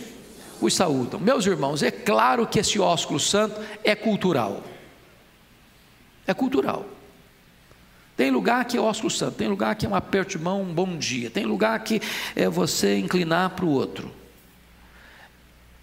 [0.61, 1.19] os saúdam.
[1.19, 4.63] Meus irmãos, é claro que esse ósculo santo é cultural.
[6.25, 6.85] É cultural.
[8.23, 10.73] Tem lugar que é ósculo santo, tem lugar que é um aperto de mão, um
[10.73, 12.01] bom dia, tem lugar que
[12.33, 14.09] é você inclinar para o outro.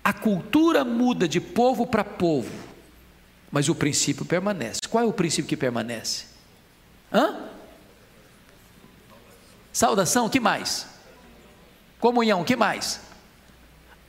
[0.03, 2.51] A cultura muda de povo para povo.
[3.53, 4.81] Mas o princípio permanece.
[4.89, 6.25] Qual é o princípio que permanece?
[7.13, 7.45] Hã?
[9.71, 10.87] Saudação, que mais?
[11.99, 13.03] Comunhão, que mais?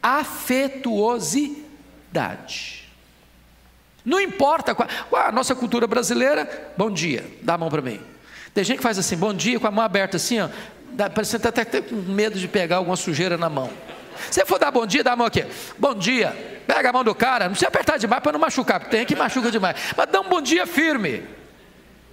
[0.01, 2.89] Afetuosidade.
[4.05, 7.99] Não importa qual, qual a nossa cultura brasileira, bom dia, dá a mão para mim.
[8.53, 10.49] Tem gente que faz assim, bom dia, com a mão aberta assim, ó,
[11.09, 13.69] parece até, até com medo de pegar alguma sujeira na mão.
[14.29, 15.45] Se for dar bom dia, dá a mão aqui.
[15.77, 16.63] Bom dia.
[16.67, 19.15] Pega a mão do cara, não precisa apertar demais para não machucar, porque tem que
[19.15, 19.77] machuca demais.
[19.95, 21.23] Mas dá um bom dia firme.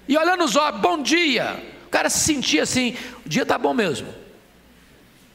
[0.07, 1.63] E olhando nos olhos, bom dia.
[1.87, 4.09] O cara se sentia assim, o dia está bom mesmo.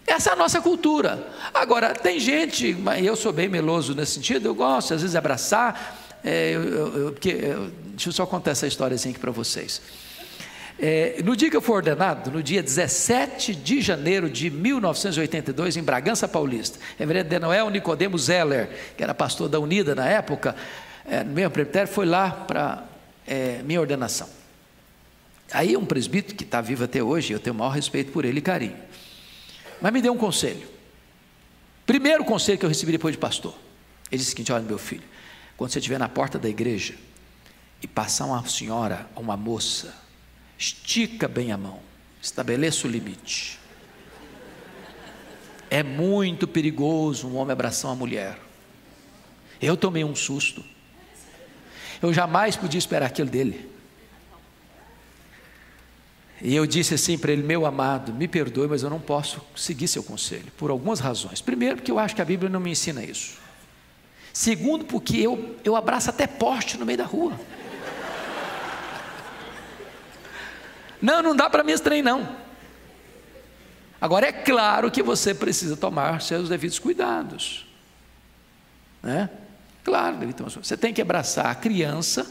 [0.06, 1.28] Essa é a nossa cultura.
[1.54, 5.18] Agora, tem gente, mas eu sou bem meloso nesse sentido, eu gosto às vezes de
[5.18, 6.00] abraçar.
[6.24, 6.62] É, eu,
[6.98, 9.82] eu, porque, eu, deixa eu só contar essa história assim aqui para vocês.
[10.86, 15.82] É, no dia que eu fui ordenado, no dia 17 de janeiro de 1982, em
[15.82, 20.54] Bragança Paulista, reverendo Denoel Nicodemo Zeller, que era pastor da Unida na época,
[21.06, 22.84] é, mesmo presbitério, foi lá para
[23.26, 24.28] é, minha ordenação.
[25.54, 28.40] Aí um presbítero que está vivo até hoje, eu tenho o maior respeito por ele
[28.40, 28.76] e carinho,
[29.82, 30.68] mas me deu um conselho.
[31.86, 33.56] Primeiro conselho que eu recebi depois de pastor.
[34.12, 35.04] Ele disse o seguinte: olha, meu filho,
[35.56, 36.96] quando você estiver na porta da igreja
[37.82, 40.03] e passar uma senhora, uma moça,
[40.58, 41.80] Estica bem a mão,
[42.22, 43.60] estabeleça o limite.
[45.70, 48.40] É muito perigoso um homem abraçar uma mulher.
[49.62, 50.64] Eu tomei um susto.
[52.02, 53.74] Eu jamais podia esperar aquilo dele.
[56.42, 59.88] E eu disse assim para ele: Meu amado, me perdoe, mas eu não posso seguir
[59.88, 61.40] seu conselho, por algumas razões.
[61.40, 63.38] Primeiro, porque eu acho que a Bíblia não me ensina isso.
[64.34, 67.40] Segundo, porque eu, eu abraço até poste no meio da rua.
[71.04, 72.38] Não, não dá para me estranhar, não.
[74.00, 77.68] Agora é claro que você precisa tomar seus devidos cuidados.
[79.02, 79.30] Né?
[79.84, 80.18] Claro,
[80.56, 82.26] você tem que abraçar a criança,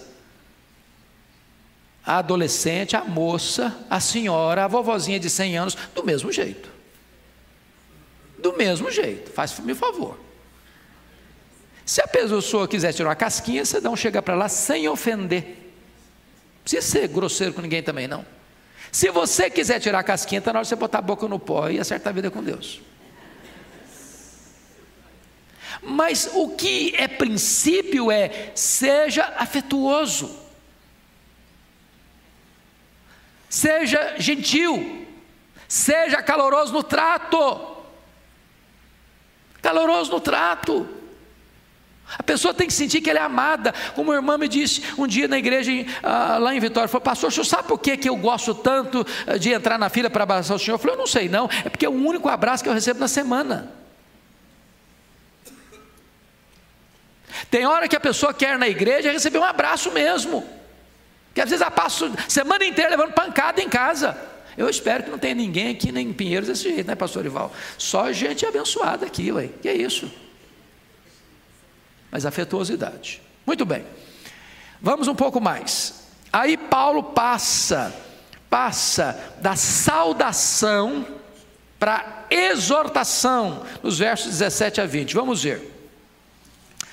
[2.03, 6.70] a adolescente, a moça, a senhora, a vovozinha de 100 anos, do mesmo jeito.
[8.39, 10.18] Do mesmo jeito, faz-me favor.
[11.85, 15.43] Se a pessoa quiser tirar uma casquinha, você dá um chega para lá sem ofender.
[15.45, 18.25] Não precisa ser grosseiro com ninguém também, não.
[18.93, 21.38] Se você quiser tirar a casquinha, está na hora de você botar a boca no
[21.38, 22.82] pó e acertar a vida com Deus.
[25.82, 30.38] Mas o que é princípio é seja afetuoso,
[33.49, 35.07] seja gentil,
[35.66, 37.72] seja caloroso no trato.
[39.62, 40.86] Caloroso no trato.
[42.18, 43.72] A pessoa tem que sentir que ela é amada.
[43.94, 45.70] Como a irmã me disse um dia na igreja
[46.03, 49.07] ah, lá em Vitória, falou, pastor, o senhor sabe por que, que eu gosto tanto
[49.26, 50.74] ah, de entrar na fila para abraçar o senhor?
[50.74, 53.00] Eu falei, eu não sei não, é porque é o único abraço que eu recebo
[53.00, 53.72] na semana.
[57.50, 60.44] Tem hora que a pessoa quer na igreja receber um abraço mesmo.
[61.34, 64.16] Que às vezes ela passa a semana inteira levando pancada em casa.
[64.57, 67.53] Eu espero que não tenha ninguém aqui nem em Pinheiros desse jeito, né, pastor Ival?
[67.78, 69.48] Só gente abençoada aqui, ué.
[69.62, 70.11] Que é isso?
[72.13, 73.23] Mas afetuosidade.
[73.47, 73.85] Muito bem.
[74.81, 76.03] Vamos um pouco mais.
[76.31, 77.95] Aí Paulo passa,
[78.51, 81.07] passa da saudação
[81.79, 85.15] para exortação, nos versos 17 a 20.
[85.15, 85.71] Vamos ver.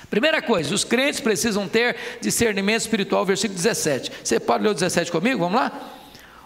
[0.08, 4.10] Primeira coisa, os crentes precisam ter discernimento espiritual, versículo 17.
[4.24, 5.38] Você pode ler o 17 comigo?
[5.38, 5.70] Vamos lá?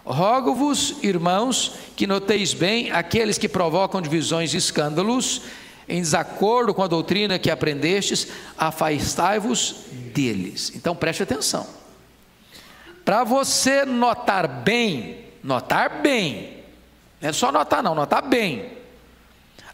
[0.04, 5.42] Rogo-vos, irmãos, que noteis bem aqueles que provocam divisões e escândalos
[5.88, 9.76] em desacordo com a doutrina que aprendestes, afastai-vos
[10.12, 10.72] deles.
[10.74, 11.66] Então preste atenção.
[13.04, 16.64] Para você notar bem, notar bem,
[17.20, 18.72] não é só notar, não, notar bem.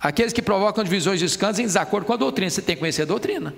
[0.01, 3.03] Aqueles que provocam divisões de escândalos em desacordo com a doutrina, você tem que conhecer
[3.03, 3.55] a doutrina.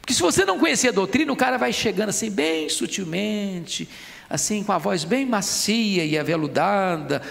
[0.00, 3.88] Porque se você não conhecer a doutrina, o cara vai chegando assim, bem sutilmente,
[4.28, 7.22] assim, com a voz bem macia e aveludada,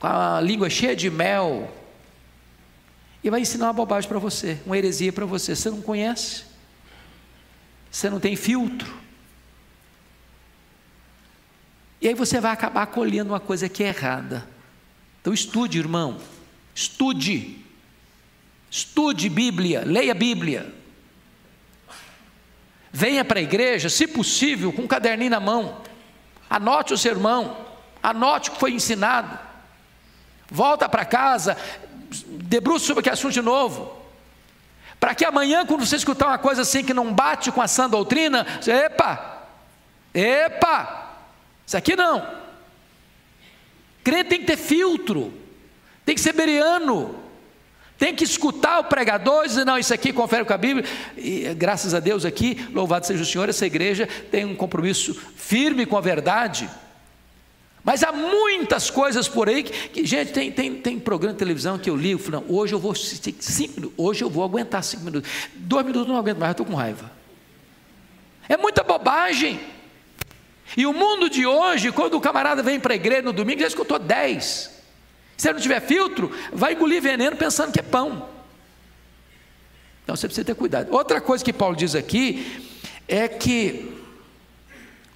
[0.00, 1.70] com a língua cheia de mel
[3.22, 5.54] e vai ensinar uma bobagem para você, uma heresia para você.
[5.56, 6.44] Você não conhece,
[7.90, 8.98] você não tem filtro.
[12.00, 14.48] E aí você vai acabar colhendo uma coisa que é errada.
[15.20, 16.20] Então estude, irmão,
[16.74, 17.58] estude,
[18.70, 20.72] estude Bíblia, leia Bíblia.
[22.92, 25.82] Venha para a igreja, se possível, com um caderninho na mão,
[26.48, 27.66] anote o sermão,
[28.02, 29.38] anote o que foi ensinado.
[30.50, 31.56] Volta para casa,
[32.26, 33.96] debruça sobre aquele assunto de novo.
[34.98, 37.88] Para que amanhã, quando você escutar uma coisa assim que não bate com a sã
[37.88, 39.46] doutrina, você, epa,
[40.12, 41.14] epa,
[41.66, 42.26] isso aqui não.
[44.02, 45.32] Crente tem que ter filtro,
[46.04, 47.14] tem que ser beriano,
[47.98, 50.88] Tem que escutar o pregador e dizer, não, isso aqui confere com a Bíblia.
[51.16, 55.84] E graças a Deus aqui, louvado seja o Senhor, essa igreja tem um compromisso firme
[55.84, 56.70] com a verdade.
[57.88, 61.78] Mas há muitas coisas por aí que, que gente, tem, tem, tem programa de televisão
[61.78, 65.30] que eu ligo, falo, não, hoje eu vou cinco hoje eu vou aguentar cinco minutos.
[65.54, 67.10] Dois minutos não aguento mais, eu estou com raiva.
[68.46, 69.58] É muita bobagem.
[70.76, 73.68] E o mundo de hoje, quando o camarada vem para a igreja no domingo, já
[73.68, 74.70] escutou dez.
[75.34, 78.28] Se ele não tiver filtro, vai engolir veneno pensando que é pão.
[80.04, 80.92] Então você precisa ter cuidado.
[80.92, 82.62] Outra coisa que Paulo diz aqui
[83.08, 83.97] é que,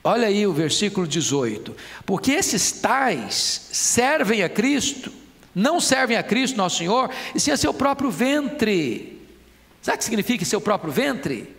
[0.02, 5.12] olha aí o versículo 18: porque esses tais servem a Cristo,
[5.54, 9.20] não servem a Cristo, nosso Senhor, e sim a seu próprio ventre.
[9.80, 11.56] Sabe o que significa seu próprio ventre?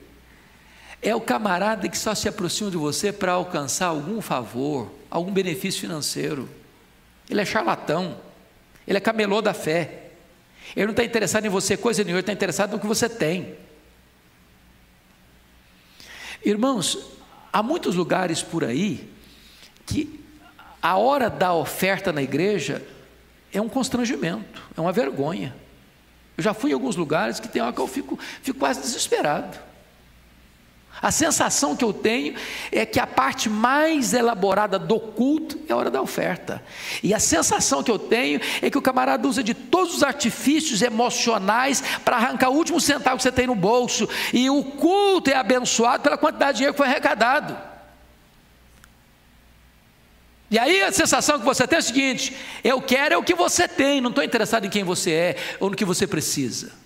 [1.01, 5.81] É o camarada que só se aproxima de você para alcançar algum favor, algum benefício
[5.81, 6.49] financeiro.
[7.29, 8.17] Ele é charlatão.
[8.87, 10.11] Ele é camelô da fé.
[10.75, 13.55] Ele não está interessado em você coisa nenhuma, ele está interessado no que você tem.
[16.43, 16.97] Irmãos,
[17.53, 19.07] há muitos lugares por aí
[19.85, 20.19] que
[20.81, 22.83] a hora da oferta na igreja
[23.53, 25.55] é um constrangimento, é uma vergonha.
[26.35, 29.57] Eu já fui em alguns lugares que tem hora que eu fico, fico quase desesperado.
[31.03, 32.33] A sensação que eu tenho
[32.71, 36.63] é que a parte mais elaborada do culto é a hora da oferta.
[37.03, 40.81] E a sensação que eu tenho é que o camarada usa de todos os artifícios
[40.81, 44.07] emocionais para arrancar o último centavo que você tem no bolso.
[44.31, 47.57] E o culto é abençoado pela quantidade de dinheiro que foi arrecadado.
[50.49, 52.33] E aí a sensação que você tem é o seguinte:
[52.63, 55.69] eu quero é o que você tem, não estou interessado em quem você é ou
[55.69, 56.82] no que você precisa.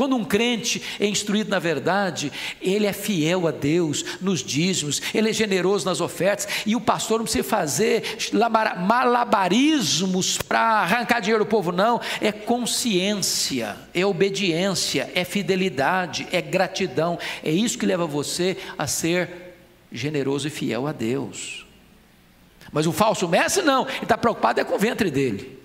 [0.00, 5.28] Quando um crente é instruído na verdade, ele é fiel a Deus nos dízimos, ele
[5.28, 8.02] é generoso nas ofertas, e o pastor não precisa fazer
[8.78, 17.18] malabarismos para arrancar dinheiro do povo, não, é consciência, é obediência, é fidelidade, é gratidão,
[17.44, 19.54] é isso que leva você a ser
[19.92, 21.66] generoso e fiel a Deus.
[22.72, 25.59] Mas o falso mestre não, ele está preocupado é com o ventre dele.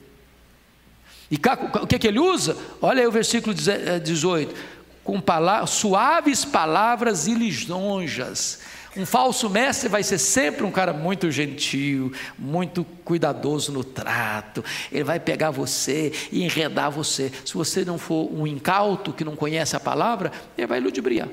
[1.30, 1.36] E
[1.82, 2.56] o que, que ele usa?
[2.82, 4.58] Olha aí o versículo 18: eh,
[5.04, 8.60] com palavras, suaves palavras e lisonjas.
[8.98, 14.64] Um falso mestre vai ser sempre um cara muito gentil, muito cuidadoso no trato.
[14.90, 17.30] Ele vai pegar você e enredar você.
[17.44, 21.28] Se você não for um incauto que não conhece a palavra, ele vai ludibriar.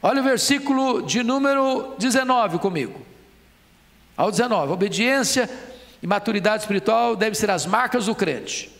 [0.00, 3.00] Olha o versículo de número 19 comigo.
[4.16, 5.50] Ao 19: obediência
[6.02, 8.70] e maturidade espiritual devem ser as marcas do crente.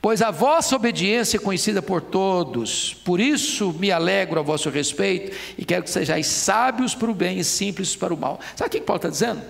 [0.00, 5.36] Pois a vossa obediência é conhecida por todos, por isso me alegro a vosso respeito
[5.56, 8.40] e quero que sejais sábios para o bem e simples para o mal.
[8.56, 9.40] Sabe o que Paulo está dizendo?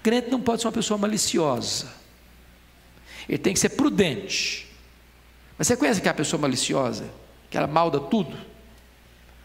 [0.00, 1.88] Crente não pode ser uma pessoa maliciosa,
[3.28, 4.68] ele tem que ser prudente.
[5.58, 7.10] Mas você conhece aquela pessoa maliciosa,
[7.50, 8.36] que ela malda tudo,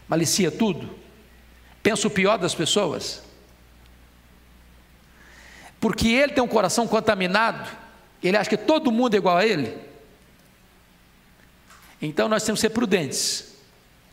[0.08, 0.88] malicia tudo,
[1.82, 3.25] pensa o pior das pessoas?
[5.86, 7.70] Porque ele tem um coração contaminado,
[8.20, 9.72] ele acha que todo mundo é igual a ele.
[12.02, 13.54] Então nós temos que ser prudentes,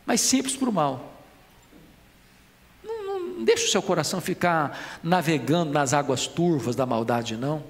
[0.06, 1.20] mas simples para o mal.
[2.84, 7.64] Não, não deixe o seu coração ficar navegando nas águas turvas da maldade, não.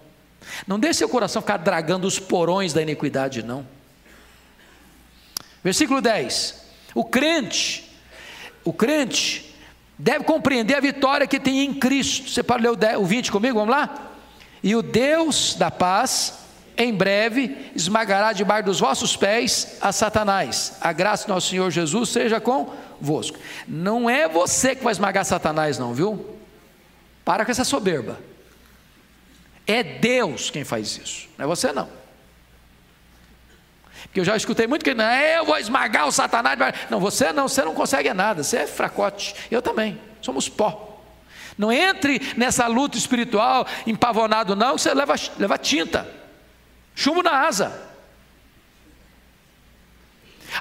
[0.66, 3.66] Não deixe seu coração ficar dragando os porões da iniquidade, não.
[5.62, 6.62] Versículo 10.
[6.94, 7.90] O crente,
[8.64, 9.53] o crente
[9.98, 12.30] deve compreender a vitória que tem em Cristo.
[12.30, 13.58] Você pode ler o 20 comigo?
[13.58, 14.12] Vamos lá?
[14.62, 16.38] E o Deus da paz,
[16.76, 20.78] em breve, esmagará debaixo dos vossos pés a Satanás.
[20.80, 23.38] A graça do nosso Senhor Jesus seja convosco.
[23.68, 26.38] Não é você que vai esmagar Satanás, não, viu?
[27.24, 28.18] Para com essa soberba.
[29.66, 32.03] É Deus quem faz isso, não é você não.
[34.04, 36.58] Porque eu já escutei muito que não, eu vou esmagar o Satanás.
[36.90, 39.34] Não, você não, você não consegue nada, você é fracote.
[39.50, 41.02] Eu também, somos pó.
[41.56, 46.08] Não entre nessa luta espiritual empavonado, não, você leva, leva tinta,
[46.94, 47.90] chumbo na asa.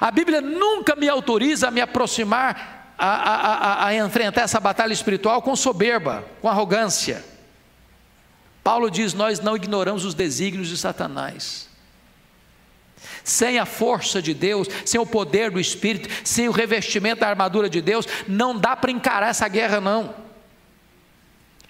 [0.00, 4.92] A Bíblia nunca me autoriza a me aproximar, a, a, a, a enfrentar essa batalha
[4.92, 7.24] espiritual com soberba, com arrogância.
[8.62, 11.73] Paulo diz: Nós não ignoramos os desígnios de Satanás
[13.24, 17.70] sem a força de Deus, sem o poder do Espírito, sem o revestimento da armadura
[17.70, 20.14] de Deus, não dá para encarar essa guerra, não.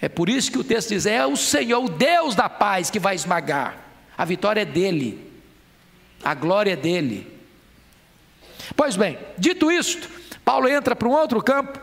[0.02, 2.98] É por isso que o texto diz: é o Senhor, o Deus da paz, que
[2.98, 3.78] vai esmagar.
[4.18, 5.32] A vitória é dele,
[6.22, 7.32] a glória é dele.
[8.76, 10.08] Pois bem, dito isto,
[10.44, 11.78] Paulo entra para um outro campo,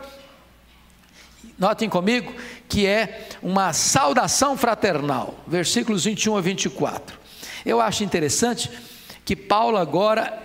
[1.58, 2.32] notem comigo,
[2.68, 7.18] que é uma saudação fraternal, versículos 21 a 24.
[7.64, 8.70] Eu acho interessante
[9.24, 10.40] que Paulo agora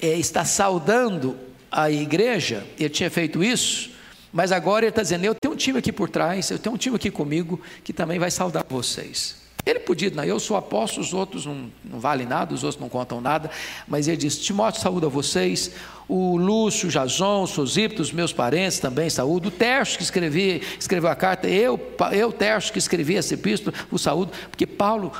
[0.00, 1.36] é, está saudando
[1.70, 3.90] a igreja, ele tinha feito isso,
[4.32, 6.78] mas agora ele está dizendo: Eu tenho um time aqui por trás, eu tenho um
[6.78, 9.46] time aqui comigo que também vai saudar vocês.
[9.64, 12.88] Ele podia, não, eu sou apóstolo, os outros não, não valem nada, os outros não
[12.88, 13.50] contam nada,
[13.88, 15.72] mas ele diz: Timóteo saúda vocês,
[16.08, 20.62] o Lúcio, o Jason, o Sosipto, os meus parentes também saúdo, o Terço que escrevi,
[20.78, 21.80] escreveu a carta, eu,
[22.12, 25.12] eu Terço que escrevi essa epístola, o saúdo, porque Paulo,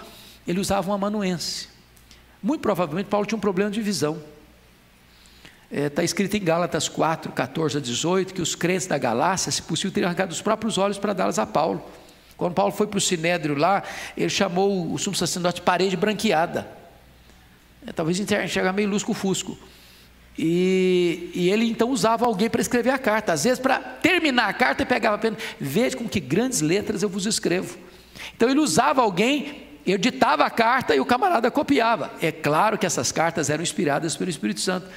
[0.47, 1.76] ele usava um amanuense.
[2.43, 4.23] Muito provavelmente Paulo tinha um problema de visão.
[5.71, 9.51] Está é, tá escrito em Gálatas 4, 14 a 18, que os crentes da Galácia,
[9.51, 11.83] se possível, teriam arrancado os próprios olhos para dá-las a Paulo.
[12.37, 13.83] Quando Paulo foi para o Sinédrio lá,
[14.17, 16.69] ele chamou o sumo sacerdote de parede branqueada.
[17.87, 19.57] É, talvez enxergar meio lusco-fusco.
[20.39, 23.33] E, e, ele então usava alguém para escrever a carta.
[23.33, 25.37] Às vezes, para terminar a carta, ele pegava a pena.
[25.59, 27.79] Veja com que grandes letras eu vos escrevo.
[28.37, 29.63] Então, ele usava alguém,
[29.93, 32.11] ele ditava a carta e o camarada copiava.
[32.21, 34.89] É claro que essas cartas eram inspiradas pelo Espírito Santo.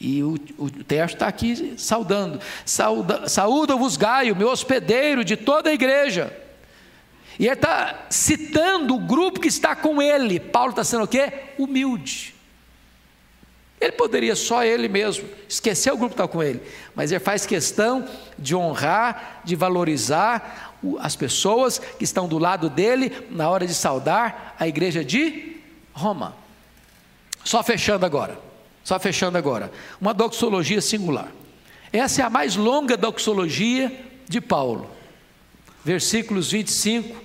[0.00, 2.40] E o, o texto está aqui saudando.
[2.64, 6.36] Sauda, Saúda-vos Gaio, meu hospedeiro de toda a igreja.
[7.38, 10.40] E ele está citando o grupo que está com ele.
[10.40, 11.32] Paulo está sendo o quê?
[11.56, 12.34] Humilde.
[13.80, 16.62] Ele poderia só ele mesmo esquecer o grupo que está com ele,
[16.94, 23.26] mas ele faz questão de honrar, de valorizar as pessoas que estão do lado dele
[23.30, 25.56] na hora de saudar a igreja de
[25.92, 26.34] Roma.
[27.44, 28.38] Só fechando agora,
[28.84, 29.70] só fechando agora,
[30.00, 31.28] uma doxologia singular.
[31.92, 33.92] Essa é a mais longa doxologia
[34.28, 34.90] de Paulo
[35.84, 37.20] versículos 25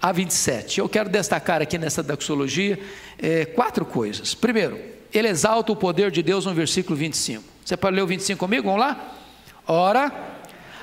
[0.00, 0.80] a 27.
[0.80, 2.78] Eu quero destacar aqui nessa doxologia
[3.18, 4.34] é, quatro coisas.
[4.34, 4.78] Primeiro,
[5.12, 7.44] ele exalta o poder de Deus no versículo 25.
[7.64, 8.64] Você pode ler o 25 comigo?
[8.64, 9.14] Vamos lá?
[9.66, 10.29] Ora,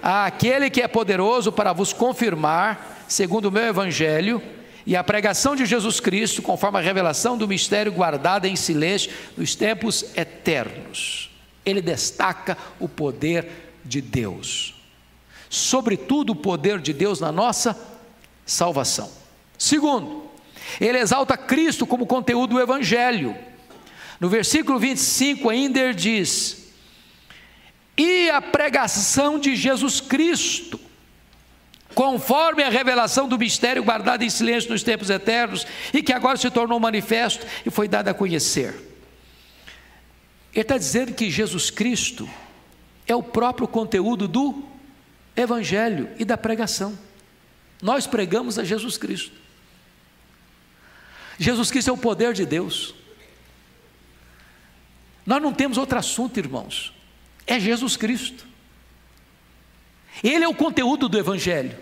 [0.07, 4.41] aquele que é poderoso para vos confirmar, segundo o meu evangelho,
[4.85, 9.53] e a pregação de Jesus Cristo, conforme a revelação do mistério guardada em silêncio nos
[9.53, 11.29] tempos eternos.
[11.65, 13.47] Ele destaca o poder
[13.83, 14.77] de Deus
[15.49, 17.77] sobretudo o poder de Deus na nossa
[18.45, 19.09] salvação.
[19.57, 20.29] Segundo,
[20.79, 23.35] ele exalta Cristo como conteúdo do Evangelho.
[24.19, 26.66] No versículo 25 ainda ele diz:
[27.97, 30.79] E a pregação de Jesus Cristo,
[31.95, 36.51] conforme a revelação do mistério guardado em silêncio nos tempos eternos, e que agora se
[36.51, 38.75] tornou manifesto e foi dado a conhecer.
[40.53, 42.29] Ele está dizendo que Jesus Cristo
[43.07, 44.63] é o próprio conteúdo do
[45.35, 46.97] evangelho e da pregação.
[47.81, 49.35] Nós pregamos a Jesus Cristo.
[51.39, 52.95] Jesus Cristo é o poder de Deus.
[55.25, 56.96] Nós não temos outro assunto, irmãos.
[57.47, 58.45] É Jesus Cristo.
[60.23, 61.75] Ele é o conteúdo do Evangelho.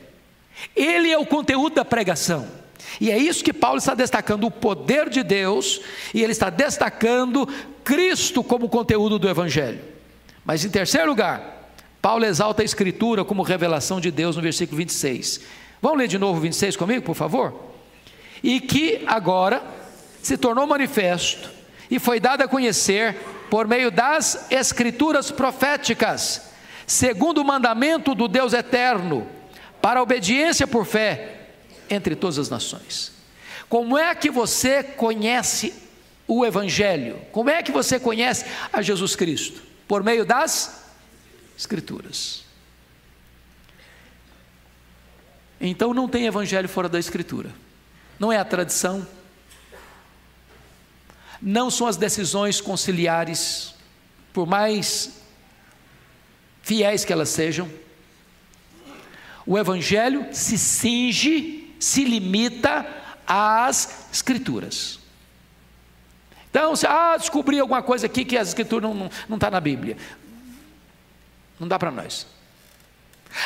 [0.76, 2.48] Ele é o conteúdo da pregação.
[3.02, 5.82] E é isso que Paulo está destacando: o poder de Deus,
[6.14, 7.48] e ele está destacando
[7.84, 9.82] Cristo como conteúdo do Evangelho.
[10.46, 15.42] Mas em terceiro lugar, Paulo exalta a Escritura como revelação de Deus no versículo 26.
[15.82, 17.74] Vamos ler de novo o 26 comigo, por favor?
[18.44, 19.64] E que agora
[20.22, 21.50] se tornou manifesto
[21.90, 23.18] e foi dado a conhecer
[23.50, 26.50] por meio das Escrituras proféticas,
[26.86, 29.28] segundo o mandamento do Deus eterno,
[29.82, 31.48] para a obediência por fé
[31.90, 33.12] entre todas as nações.
[33.70, 35.74] Como é que você conhece
[36.28, 37.20] o Evangelho?
[37.32, 39.62] Como é que você conhece a Jesus Cristo?
[39.88, 40.84] Por meio das
[41.58, 42.46] Escrituras.
[45.60, 47.50] Então não tem evangelho fora da Escritura.
[48.20, 49.06] Não é a tradição,
[51.46, 53.76] não são as decisões conciliares,
[54.34, 55.22] por mais
[56.64, 57.70] fiéis que elas sejam.
[59.46, 62.84] O Evangelho se cinge, se limita
[63.28, 65.00] às Escrituras.
[66.50, 69.52] Então, se ah, descobri alguma coisa aqui que as Escrituras não está não, não tá
[69.52, 69.98] na Bíblia.
[71.60, 72.26] Não dá para nós.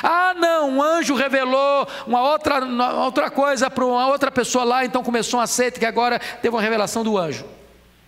[0.01, 4.85] Ah, não, um anjo revelou uma outra, uma outra coisa para uma outra pessoa lá,
[4.85, 7.58] então começou uma seita que agora teve uma revelação do anjo.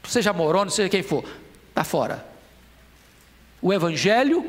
[0.03, 1.23] Seja moroni, seja quem for,
[1.69, 2.25] está fora.
[3.61, 4.45] O evangelho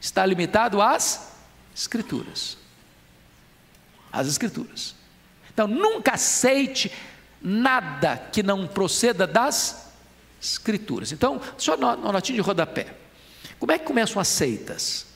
[0.00, 1.32] está limitado às
[1.74, 2.56] escrituras.
[4.12, 4.94] Às escrituras.
[5.52, 6.92] Então nunca aceite
[7.40, 9.92] nada que não proceda das
[10.40, 11.12] escrituras.
[11.12, 12.94] Então, só no notinho de rodapé.
[13.58, 15.06] Como é que começam as seitas?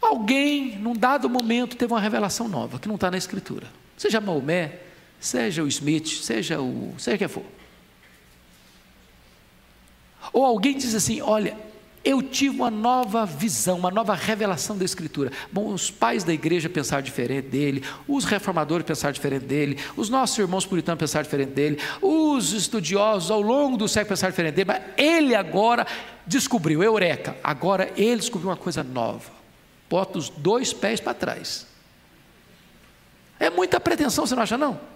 [0.00, 3.66] Alguém, num dado momento, teve uma revelação nova, que não está na Escritura.
[3.96, 4.80] Seja Maomé,
[5.20, 6.94] seja o Smith, seja o.
[6.98, 7.44] seja quem for.
[10.32, 11.56] Ou alguém diz assim: olha,
[12.04, 15.30] eu tive uma nova visão, uma nova revelação da Escritura.
[15.52, 20.36] Bom, os pais da igreja pensaram diferente dele, os reformadores pensaram diferente dele, os nossos
[20.36, 24.82] irmãos puritanos pensaram diferente dele, os estudiosos ao longo do século pensaram diferente dele, mas
[24.96, 25.86] ele agora
[26.26, 29.30] descobriu, eureka, agora ele descobriu uma coisa nova.
[29.88, 31.66] Bota os dois pés para trás.
[33.38, 34.91] É muita pretensão, você não acha não?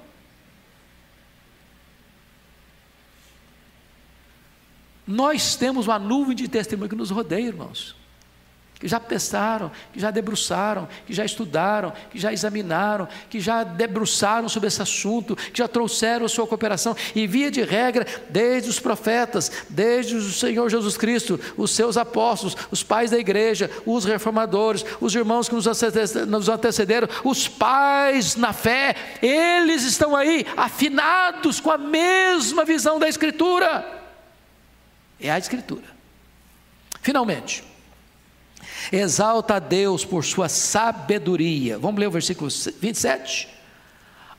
[5.07, 7.95] Nós temos uma nuvem de testemunho que nos rodeia, irmãos.
[8.79, 14.51] Que já pensaram, que já debruçaram, que já estudaram, que já examinaram, que já debruçaram
[14.51, 16.95] sobre esse assunto, que já trouxeram a sua cooperação.
[17.15, 22.55] E via de regra, desde os profetas, desde o Senhor Jesus Cristo, os seus apóstolos,
[22.71, 28.95] os pais da igreja, os reformadores, os irmãos que nos antecederam, os pais na fé,
[29.23, 33.96] eles estão aí afinados com a mesma visão da Escritura.
[35.21, 35.85] É a Escritura.
[37.01, 37.64] Finalmente,
[38.93, 41.79] exalta a Deus por sua sabedoria.
[41.79, 43.49] Vamos ler o versículo 27?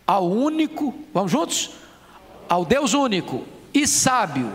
[0.05, 1.71] Ao único, vamos juntos?
[2.47, 4.51] Ao Deus único e sábio,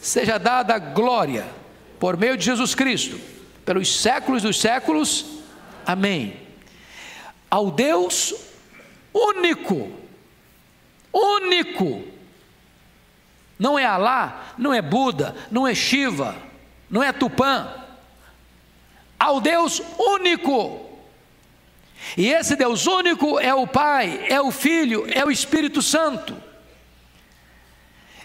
[0.00, 1.46] seja dada glória
[1.98, 3.18] por meio de Jesus Cristo,
[3.64, 5.24] pelos séculos dos séculos.
[5.86, 6.36] Amém.
[7.50, 8.34] Ao Deus
[9.12, 9.90] único,
[11.12, 12.02] único,
[13.58, 16.36] não é Alá, não é Buda, não é Shiva,
[16.90, 17.68] não é Tupã.
[19.18, 20.80] Ao Deus único.
[22.16, 26.36] E esse Deus único é o Pai, é o Filho, é o Espírito Santo.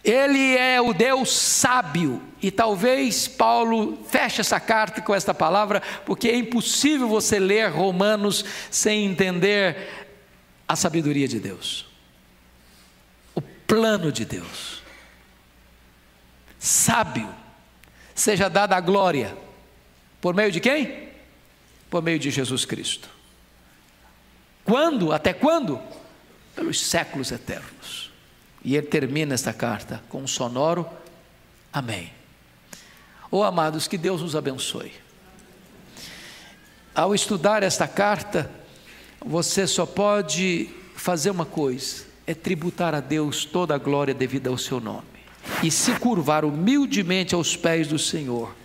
[0.04, 6.30] Ele é o Deus sábio, e talvez Paulo feche essa carta com esta palavra, porque
[6.30, 10.08] é impossível você ler Romanos sem entender
[10.68, 11.86] a sabedoria de Deus,
[13.36, 14.79] o plano de Deus
[16.60, 17.34] sábio,
[18.14, 19.36] seja dada a glória.
[20.20, 21.10] Por meio de quem?
[21.90, 23.10] Por meio de Jesus Cristo.
[24.66, 25.14] Quando?
[25.14, 25.80] Até quando?
[26.56, 28.12] Pelos séculos eternos.
[28.64, 30.86] E ele termina esta carta com um sonoro
[31.72, 32.12] Amém.
[33.30, 34.92] Oh amados, que Deus nos abençoe.
[36.96, 38.50] Ao estudar esta carta,
[39.24, 44.58] você só pode fazer uma coisa: é tributar a Deus toda a glória devida ao
[44.58, 45.09] seu nome
[45.64, 48.56] e se curvar humildemente aos pés do Senhor,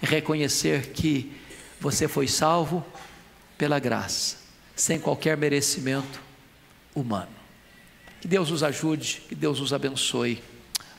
[0.00, 1.32] reconhecer que
[1.80, 2.84] você foi salvo
[3.58, 4.36] pela graça,
[4.74, 6.20] sem qualquer merecimento
[6.94, 7.28] humano.
[8.20, 10.42] Que Deus nos ajude, que Deus nos abençoe.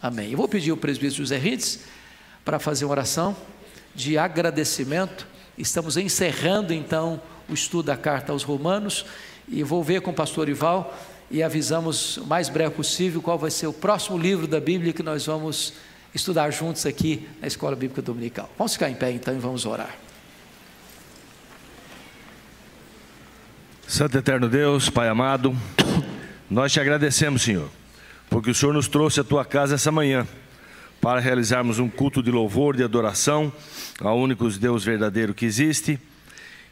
[0.02, 0.32] Amém.
[0.32, 1.80] Eu vou pedir ao presbítero José Ritz
[2.46, 3.36] para fazer uma oração
[3.94, 5.28] de agradecimento.
[5.58, 9.06] Estamos encerrando então o estudo da carta aos Romanos
[9.48, 10.96] e vou ver com o pastor Ival
[11.30, 15.04] e avisamos o mais breve possível qual vai ser o próximo livro da Bíblia que
[15.04, 15.74] nós vamos
[16.14, 18.50] estudar juntos aqui na Escola Bíblica Dominical.
[18.58, 19.96] Vamos ficar em pé então e vamos orar.
[23.88, 25.56] Santo Eterno Deus, Pai amado,
[26.50, 27.70] nós te agradecemos, Senhor,
[28.30, 30.28] porque o Senhor nos trouxe à tua casa essa manhã
[31.00, 33.52] para realizarmos um culto de louvor, de adoração
[34.02, 36.00] ao único Deus verdadeiro que existe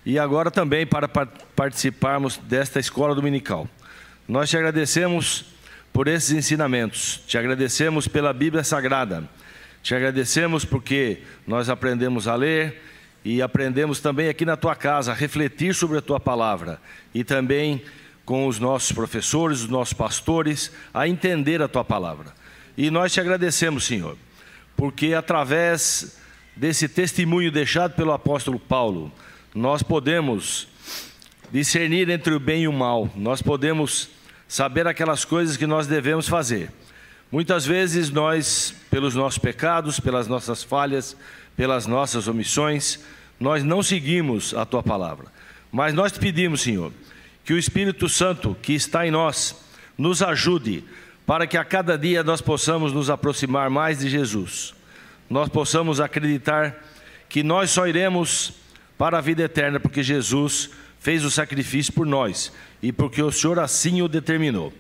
[0.06, 3.68] e agora também para participarmos desta escola dominical.
[4.28, 5.46] Nós te agradecemos
[5.94, 9.30] por esses ensinamentos, te agradecemos pela Bíblia Sagrada,
[9.84, 12.82] te agradecemos porque nós aprendemos a ler
[13.24, 16.82] e aprendemos também aqui na tua casa a refletir sobre a tua palavra
[17.14, 17.84] e também
[18.26, 22.34] com os nossos professores, os nossos pastores, a entender a tua palavra.
[22.76, 24.18] E nós te agradecemos, Senhor,
[24.76, 26.18] porque através
[26.56, 29.12] desse testemunho deixado pelo apóstolo Paulo,
[29.54, 30.68] nós podemos
[31.52, 34.10] discernir entre o bem e o mal, nós podemos
[34.48, 36.72] saber aquelas coisas que nós devemos fazer.
[37.32, 41.18] Muitas vezes nós, pelos nossos pecados, pelas nossas falhas,
[41.56, 43.00] pelas nossas omissões,
[43.40, 45.28] nós não seguimos a tua palavra.
[45.72, 46.92] Mas nós te pedimos, Senhor,
[47.44, 49.56] que o Espírito Santo que está em nós
[49.98, 50.84] nos ajude
[51.26, 54.74] para que a cada dia nós possamos nos aproximar mais de Jesus.
[55.30, 56.76] Nós possamos acreditar
[57.28, 58.54] que nós só iremos
[58.98, 60.70] para a vida eterna porque Jesus
[61.06, 62.52] fez o sacrifício por nós
[62.82, 64.74] e porque o Senhor assim o determinou.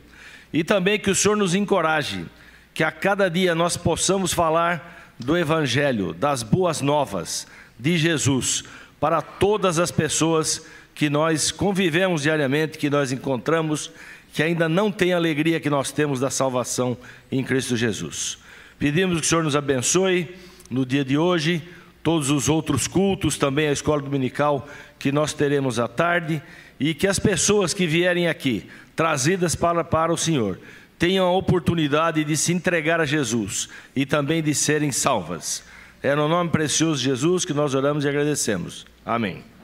[0.52, 2.26] E também que o Senhor nos encoraje,
[2.74, 7.46] que a cada dia nós possamos falar do Evangelho, das boas novas
[7.78, 8.64] de Jesus,
[9.00, 10.66] para todas as pessoas
[10.96, 13.92] que nós convivemos diariamente, que nós encontramos,
[14.34, 16.98] que ainda não têm a alegria que nós temos da salvação
[17.32, 18.40] em Cristo Jesus.
[18.80, 20.36] Pedimos que o Senhor nos abençoe
[20.72, 21.62] no dia de hoje,
[22.02, 24.68] todos os outros cultos, também a escola dominical
[25.00, 26.42] que nós teremos à tarde
[26.80, 30.60] e que as pessoas que vierem aqui, trazidas para, para o Senhor,
[30.98, 35.64] tenham a oportunidade de se entregar a Jesus e também de serem salvas.
[36.02, 38.86] É no nome precioso de Jesus que nós oramos e agradecemos.
[39.06, 39.55] Amém.